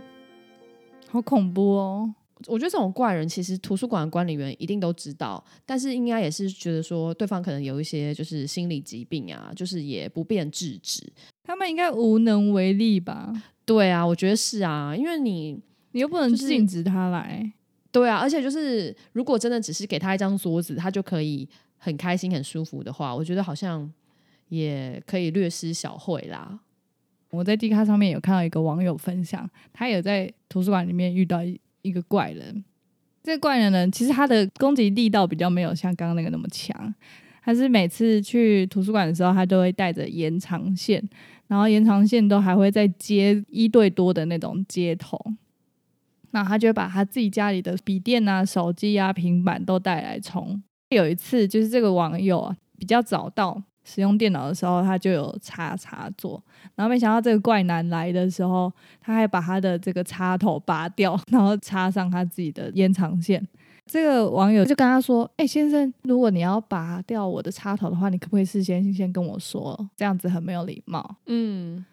[1.08, 2.14] 好恐怖哦！
[2.46, 11.02] 我觉得这种怪人，其实图书馆的管理员一定都知道，但是应该也是觉得说对方可能有一些就是心理疾病啊，就是也不便制止。
[11.42, 13.32] 他们应该无能为力吧？
[13.68, 15.60] 对啊，我觉得是啊，因为你
[15.92, 17.52] 你又不能禁止他来。
[17.92, 21.46] 对啊，而且就是如果真的只是给他一张桌子，他就可以
[21.76, 23.92] 很开心、很舒服的话，我觉得好像
[24.48, 26.58] 也可以略施小惠啦。
[27.28, 32.64] 我在 D 卡上面有看到一个网友分享，他也在图书馆里面遇到一一个怪人。
[33.22, 36.94] 这个怪人呢，其实他的攻击力道比较没有像刚刚那个那么强。
[37.44, 41.02] 他是每次去图书馆的时候，他都会带着延长线，
[41.48, 45.18] 然后延长线都还会再接一对多的那种接头。
[46.30, 50.62] 那他就把他自己家里的笔电啊、手机啊、平板都带来充。
[50.90, 56.42] 有一次，就是这个网友啊比较早到使用电脑的时候，他就有插插座，
[56.74, 58.70] 然后没想到这个怪男来的时候，
[59.00, 63.42] 他还把他的这个插头拔掉，然后插上他自己的延长线。
[63.88, 69.76] 这个网友就跟他说：“哎、先生，如果你要拔掉我的插头的话，你可不可以事先先跟我说？
[69.96, 71.84] 这样子很没有礼貌。”嗯，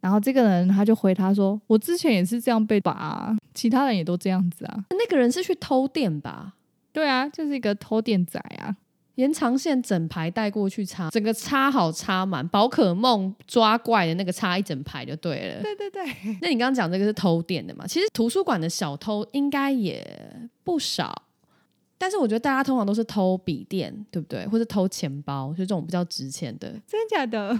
[0.00, 4.84] 然后这个人他就回他说：“我之前也是这样被拔啊、其他人也都这样子啊。
[4.90, 6.54] 那个人是去偷电吧？
[6.92, 8.76] 对啊，就是一个偷电仔啊。
[9.16, 15.62] 延长线整排带过去插，整个插好插满，宝可梦抓怪的那个插一整排就对了。
[15.62, 16.04] 对对对，
[16.40, 17.86] 那你刚刚讲这个是偷电的嘛？
[17.86, 20.02] 其实图书馆的小偷应该也
[20.64, 21.24] 不少，
[22.02, 24.46] 但是我觉得大家通常都是偷笔电，对不对？
[24.46, 26.70] 或者偷钱包，就这种比较值钱的。
[26.86, 27.50] 真的假的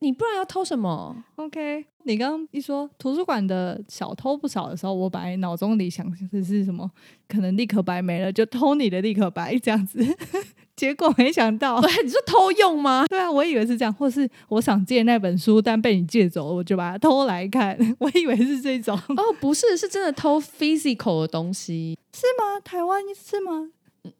[0.00, 6.90] 你不然要偷什么？？OK，你刚刚一说图书馆的小偷不少的时候，我本来脑中里想的是什么？
[7.28, 10.04] 可能立可白没了，就偷你的立可白这样子。
[10.74, 13.04] 结果没想到， 对，你说偷用吗？
[13.06, 17.76] 对啊，我以为是这样，或是我想借那本书，但被你借走了，我就把它偷来看。
[18.00, 21.98] 我以为是这种，哦，不是，是真的偷 physical 的东西。
[22.14, 22.58] 是吗？
[22.64, 23.68] 台湾是吗？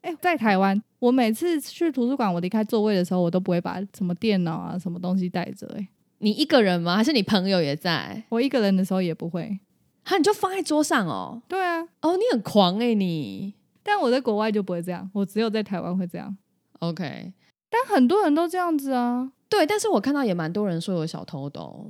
[0.02, 6.96] 哎、在台湾，我每次去图书馆，我离开座位的时候，我都不会把什么电脑啊、什么东西带着、哎，你一个人吗？
[6.96, 8.24] 还是你朋友也在？
[8.28, 9.58] 我一个人的时候也不会。
[10.02, 11.42] 哈，你就放在桌上哦。
[11.46, 13.54] 对啊，哦，你很狂哎、你。
[13.82, 16.36] 但我在国外就不会这样，我只有在台湾会这样。
[16.80, 17.32] OK，
[17.70, 19.32] 但很多人都这样子啊。
[19.48, 21.86] 对，但是我看到也蛮多人说有小偷的哦。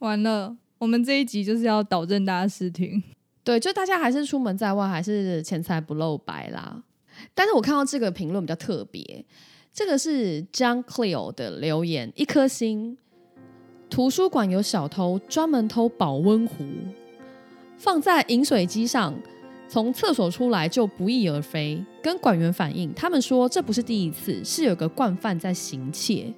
[0.00, 3.02] 完了，我们这一集就是要导正大家视听。
[3.42, 6.82] 对，就大家还是出门在外，还是钱财不露白啦。
[7.34, 9.24] 但是我看到这个评论比较特别，
[9.72, 12.96] 这个是 John Cleo 的留言，一颗星。
[13.88, 16.64] 图书馆有小偷专门偷保温壶，
[17.76, 19.12] 放在饮水机上，
[19.68, 21.84] 从厕所出来就不翼而飞。
[22.00, 26.32] 跟馆员反映，他们说这不是第一次，是有个惯犯在行窃。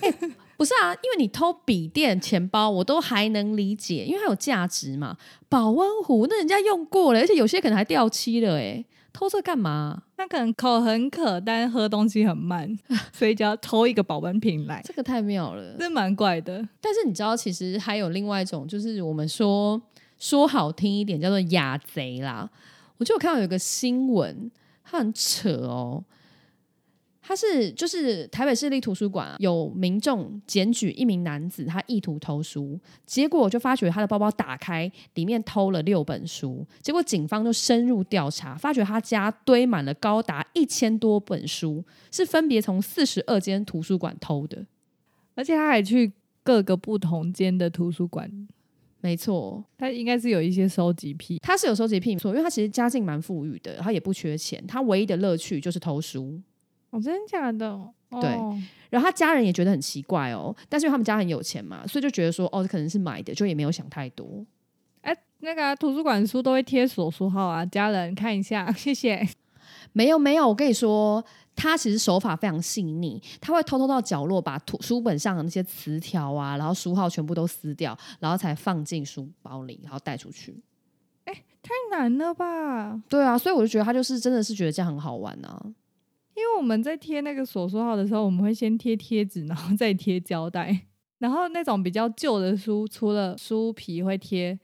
[0.00, 0.12] 欸
[0.56, 5.16] 不是啊，因为你偷笔电、钱包，我都还能理解，因为它有价值嘛。
[5.50, 8.82] 保温壶那人家用过了，而且有些可能还掉漆了，哎，
[9.16, 10.02] 偷这干嘛？
[10.18, 12.78] 那可能口很渴，但是喝东西很慢，
[13.14, 15.74] 所以就要偷一个保温瓶来，这个太妙了。
[15.78, 16.56] 这蛮怪的。
[16.82, 19.80] 但是你知道，其实还有另外一种，就是我们说
[20.18, 22.46] 说好听一点，叫做雅贼啦。
[22.98, 24.50] 我就有看到有一个新闻，
[24.84, 26.04] 它很扯哦。
[27.26, 36.64] 他是就是台北市立图书馆有民众检举一名男子，他意图偷书，结果就发觉他的包包打开，里面偷了六本书。
[36.80, 44.64] 结果警方就深入调查，发觉他家堆满了高达一千多本书，是分别从四十二间图书馆偷的。
[45.34, 46.12] 而且他还去
[46.44, 48.30] 各个不同间的图书馆，
[49.00, 51.38] 没错，他应该是有一些收集癖。
[51.42, 56.40] 他是有收集癖，没错，因为他其实家境蛮富裕的，他也不缺钱，他唯一的乐趣就是偷书。
[56.96, 57.78] 哦，真的假的？
[58.20, 58.56] 对哦
[58.88, 64.44] 然后他家人也觉得很奇怪哦，但是因为他们家很有钱嘛，所以就觉得说哦，可能是买的，就也没有想太多。
[65.02, 69.28] 哎、那个啊、图书馆书都会贴锁书号啊，家人看一下，谢谢。
[69.92, 71.22] 没有没有，我跟你说，
[71.56, 80.54] 他其实手法非常细腻，他会偷偷到角落把图书本上的那些词条啊，然后书号全部都撕掉，然后才放进书包里，然后带出去。
[81.24, 83.02] 哎太难了吧？
[83.08, 85.60] 对啊，所以我就觉得他就是真的是觉得这样很好玩啊。
[86.36, 90.82] 因为我们在贴那个锁书号的时候，我们会先贴贴纸，然后 再贴胶带。
[91.18, 94.58] 然后那种比较旧的书，除了书皮会贴，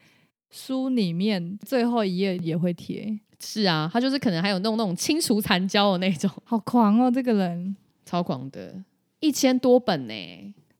[0.50, 3.18] 书里面最后一页也会贴。
[3.40, 7.74] 是啊，他就是可能还有弄那种清除残胶的那种， 好狂哦，这个人。
[8.04, 8.84] 超狂的，
[9.20, 10.14] 一千多本呢、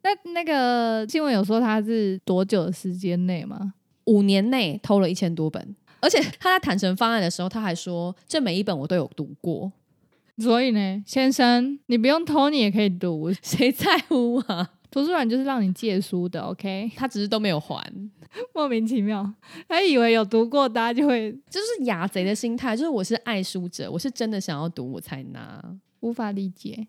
[0.02, 3.72] 那那个新闻有说他是多久的时间内吗？
[4.04, 9.72] 五年内偷了一千多本，而且他在坦诚方案的时候，他还说这每一本我都有读过，
[10.38, 13.32] 所以呢，先生，你不用偷，你也可以读。
[13.42, 14.72] 谁在乎啊？
[14.90, 16.90] 图书馆就是让你借书的，OK？
[16.96, 17.92] 他只是都没有还，
[18.54, 19.32] 莫名其妙，
[19.68, 25.62] 他以为有读过，大家就会就是雅贼的心态，就是我是爱书者，我是真的想要读我才拿。
[26.00, 26.88] 无法理解。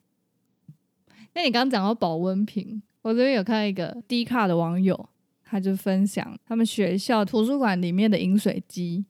[1.33, 5.09] 那你刚刚讲到保温瓶，我这边有看到一个低卡的网友，
[5.43, 9.05] 他就分享他们学校图书馆里面的饮水机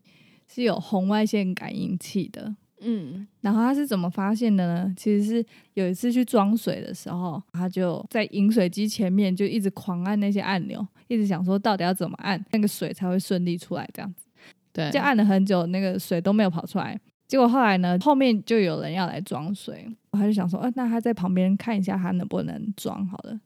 [0.47, 2.55] 是有红外线感应器的。
[2.83, 4.93] 嗯，然后他是怎么发现的呢？
[4.97, 14.25] 其实是有一次去装水的时候，他就在饮水机前面就一直狂按那些按钮，一直想说到底要怎么按那个水才会顺利出来这样子。
[14.71, 16.99] 对，就按了很久，那个水都没有跑出来。
[17.27, 23.39] 结果后来呢，后面就有人要来装水，他就想说，呃，那他在旁边看一下他能不能装好了。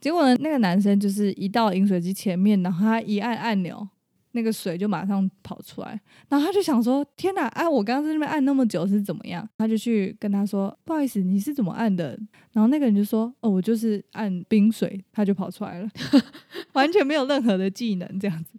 [0.00, 3.86] 结果呢，那个男生就是一到饮水机前面，然后他一按按钮，
[4.32, 6.00] 那个水就马上跑出来。
[6.28, 9.48] 然后他就想说，天哪，啊，我刚刚在那边按那么久是怎么样？
[9.58, 12.18] 他就去跟他说，不好意思，你是怎么按的？
[12.52, 15.88] 然后那个人就说，哦，我就是按冰水，他就跑出来了，
[16.74, 18.58] 完全没有任何的技能这样子。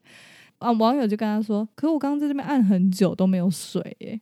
[0.60, 4.20] 啊，网友就跟他说：“可我刚刚在这边按很久都没有水耶。”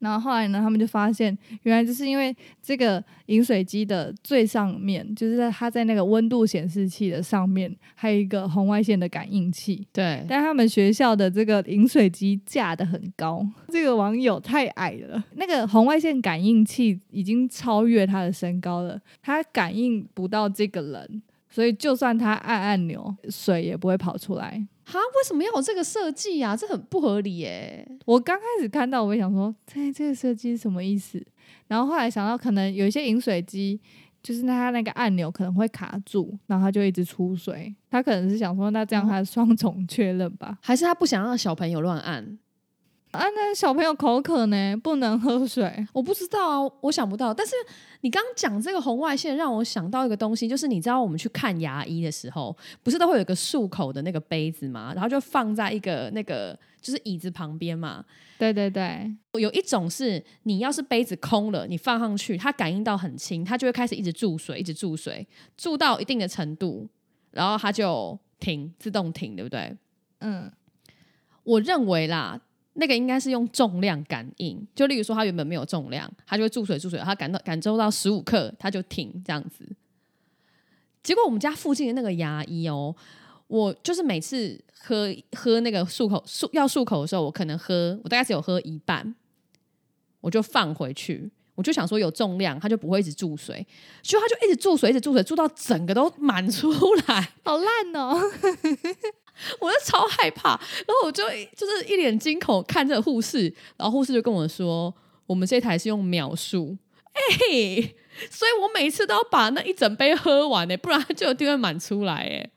[0.00, 9.86] 然后后来呢，他们就发现，原来就是因为这个饮水机的最上面，就是在它在那个温度显示器的上面，还有一个红外线的感应器。
[9.92, 24.66] 对，但他们学校的这个饮水机架得很高，这个网友太矮了，那个红外线感应器已经超越他的身高了，他感应不到这个人，所以就算他按按钮，水也不会跑出来。
[24.84, 26.56] 哈，为什么要有这个设计啊？
[26.56, 27.86] 这很不合理耶。
[28.06, 31.24] 我刚开始看到，我也想说，这这个设计是什么意思？
[31.68, 33.80] 然后后来想到，可能有一些饮水机，
[34.22, 37.72] 就是它那个按钮可能会卡住，然后它就一直出水。
[37.88, 40.58] 他可能是想说，那这样它双重确认吧？
[40.60, 42.38] 还是他不想让小朋友乱按？
[43.10, 45.84] 啊，那小朋友口渴呢，不能喝水。
[45.92, 47.34] 我不知道啊，我想不到。
[47.34, 47.54] 但是
[48.02, 54.92] 你刚刚讲这个红外线，让我想到一个东西，就是你知道我们去看牙医的时候，不是都会有一个漱口的那个杯子吗？
[54.94, 58.04] 然后就放在一个那个就是椅子旁边嘛。
[58.38, 66.88] 对对对，有一种是你要是杯子空了，你放上去，它感应到很轻，它就会开始一直注水，一直注水，注到一定的程度，
[67.32, 69.76] 然后它就停，自动停，对不对？
[70.20, 70.50] 嗯，
[71.42, 72.40] 我认为啦，
[72.80, 79.68] 那个应该是用重量感应，就例如说它原本没有重量，它就会注水注水，它感到感受到十五克，它就停这样子。
[81.02, 82.96] 结果我们家附近的那个牙医哦，
[83.48, 89.14] 我就是每次喝喝那个漱口漱要漱口的时候，我可能喝我大概只有喝一半，
[90.22, 91.30] 我就放回去。
[91.56, 93.66] 我就想说有重量，它就不会一直注水，
[94.02, 96.72] 结果它就一直注水，一直注水，注到整个都满出
[97.06, 97.32] 来。
[97.44, 98.18] 好烂哦！
[99.58, 101.24] 我就超害怕，然后我就
[101.56, 104.94] 就是一脸惊恐看着护士，然后护士就跟我说，
[105.26, 106.76] 我们这台是用秒数，
[107.12, 107.94] 哎、
[108.30, 112.50] 所以我每次都要把那一整杯喝完呢、不然就有地方满出来哎、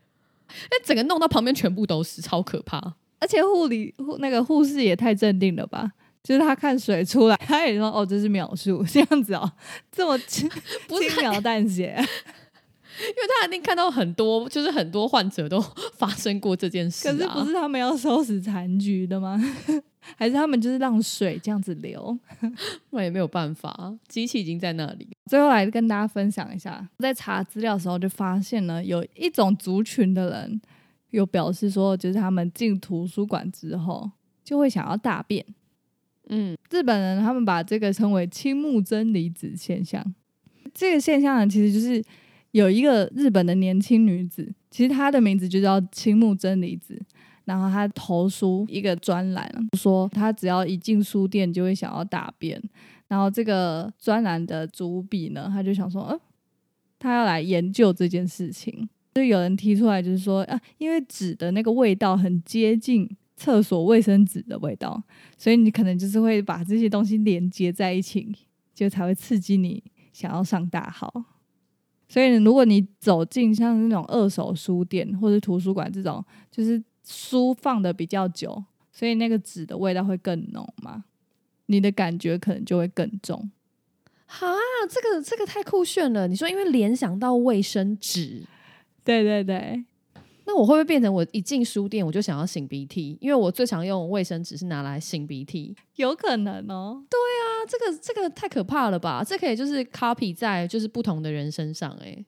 [0.71, 2.95] 那整个弄到旁边全部都是，超可怕。
[3.19, 5.91] 而且护理护那个护士也太镇定了吧？
[6.21, 9.51] 就是他看水出来，他也说哦，这是秒数，这样子哦，
[9.91, 10.49] 这么轻
[10.87, 11.97] 不是轻描淡写。
[12.99, 15.59] 因为他一定看到很多，就是很多患者都
[15.97, 17.11] 发生过这件事、啊。
[17.11, 19.39] 可是不是他们要收拾残局的吗？
[20.17, 22.17] 还是他们就是让水这样子流？
[22.91, 25.07] 那也没有办法，机器已经在那里。
[25.27, 30.61] 最后来跟大家分享一下，在查资料的时候就发现呢，有一种族群的人
[31.11, 34.11] 有表示说，就是他们进图书馆之后
[34.43, 35.45] 就会想要大便。
[36.27, 40.03] 嗯，日本人他们把这个称为青木真离子现象。
[40.73, 42.03] 这个现象呢，其实就是
[42.53, 46.99] 有一个日本的年轻女子，其实她的名字就叫青木真理子。
[47.45, 52.61] 然后她投书一个专栏，说她只要一进书店就会想要大便，
[53.09, 56.19] 然后这个专栏的主笔呢，他就想说，嗯、
[56.99, 58.87] 他要来研究这件事情。
[59.15, 65.03] 就有人提出来，就是说啊，因为纸的那个味道很接近厕所卫生纸的味道，
[65.37, 68.33] 所以你可能就是会把这些东西连接在一起，
[68.73, 69.83] 就才会刺激你
[70.13, 71.11] 想要上大号。
[72.13, 81.05] 所以，如果你走进像那种二手书店或者图书馆这种，就是书放的比较久，所以那个纸的味道会更浓嘛，
[81.65, 83.49] 你的感觉可能就会更重。
[84.27, 84.47] 哈，
[84.87, 86.27] 这个这个太酷炫了！
[86.27, 88.43] 你说因为联想到卫生纸，
[89.03, 89.83] 对对对，
[90.45, 93.17] 那我会不会变成我一进书店我就想要擤鼻涕？
[93.21, 95.75] 因为我最常用卫生纸是拿来擤鼻涕。
[95.95, 97.03] 有可能哦。
[97.09, 99.23] 对啊，这个这个太可怕了吧？
[99.23, 102.25] 这可以就是 copy 在就是不同的人身上、欸，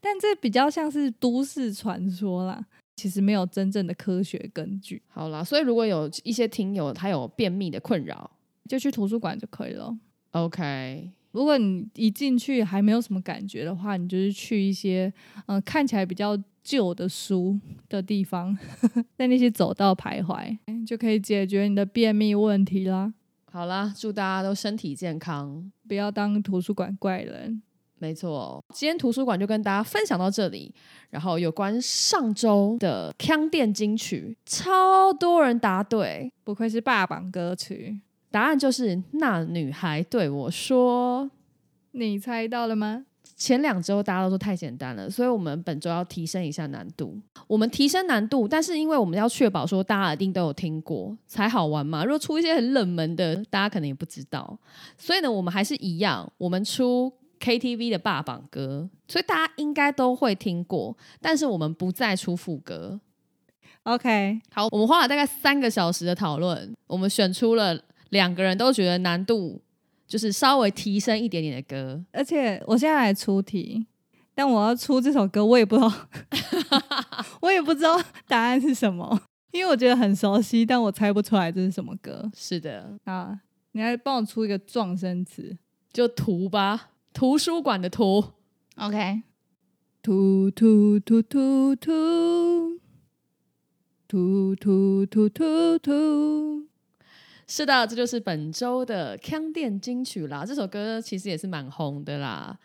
[0.00, 2.64] 但这比较像是都市传说啦，
[2.96, 8.30] 其实没有真正的科学根据，好啦，所以如果有一些听友他有便秘的困扰
[8.68, 9.96] 就去图书馆就可以了。
[10.32, 15.12] ，OK，如果你一进去还没有什么感觉的话，你就是去一些
[15.46, 17.58] 嗯、呃看起来比较旧的书
[17.88, 18.56] 的地方，
[19.18, 20.56] 在那些走道徘徊，
[20.86, 23.12] 就可以解决你的便秘问题啦。
[23.54, 25.70] 好啦，祝大家都身体健康。
[25.86, 27.62] 不要当图书馆怪人。
[28.00, 30.74] 没错，今天图书馆就跟大家分享到这里。
[31.10, 41.30] 然后有关上周的腔电金曲，超多人答对，不愧是霸榜歌曲，答案就是那女孩对我说。
[41.92, 43.06] 你猜到了吗？
[43.36, 47.20] 前两周大家都说太简单了，所以我们本周要提升一下难度。
[47.46, 52.04] 我们提升难度，但是因为我们要确保说大家一定都有听过才好玩嘛。
[52.04, 54.58] 如果出一些很冷门的，大家可能也不知道，
[54.96, 63.00] 所以呢，我们还是一样，我们出 KTV 的霸榜歌，所以大家应该都会听过，但是我们不再出副歌。
[63.82, 67.78] OK，好，我们花了大概三个小时的讨论，我们选出了
[68.10, 69.60] 两个人都觉得难度
[70.14, 73.84] 就是稍微提升一点点的歌，而且我现在来出题，
[74.32, 82.30] 但我要出这首歌，我也不知道，哈哈哈，我也不知道答案是什么，因为我觉得很熟悉，但我猜不出来这是什么歌。
[82.32, 83.40] 是的，啊，
[83.72, 85.58] 你来帮我出一个撞声词，
[85.92, 88.24] 就图吧，图书馆的图
[88.76, 89.22] ，OK，
[90.00, 92.78] 图图图图图
[94.06, 96.63] 图图图图。
[97.46, 100.44] 是的，这就是本周的腔电金曲啦。
[100.46, 102.58] 这首歌其实也是蛮红的啦。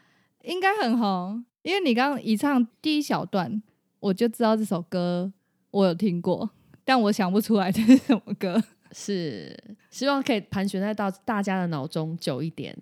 [0.43, 3.61] 应该很红，因为你刚刚一唱第一小段，
[3.99, 5.31] 我就知道这首歌
[5.71, 6.49] 我有听过，
[6.85, 8.63] 但我想不出来这是什么歌。
[8.91, 9.55] 是，
[9.91, 12.75] 希望可以盘旋在到大家的脑中久一点。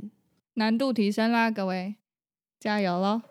[0.54, 1.96] 难度提升啦，各位，
[2.60, 3.22] 加油喽！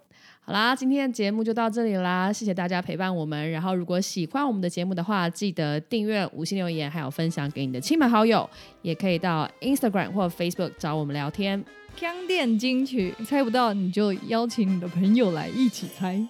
[0.49, 3.51] 好啦，今天的节目就到这里啦，谢谢大家陪伴我们。
[3.51, 8.49] 然后，如果喜欢我们的节目的话，记得订阅、五星留言，还有分享给你的亲朋好友。
[8.80, 11.64] 也可以到 Instagram 或 Facebook 找我们聊天。
[11.97, 16.24] 腔电金曲，猜不到你就邀请你的朋友来一起猜。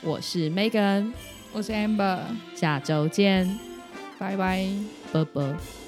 [0.00, 1.12] 我是 Megan，
[1.52, 2.20] 我是 Amber，
[2.54, 3.58] 下周见，
[4.18, 4.66] 拜拜。
[5.12, 5.79] 啵啵。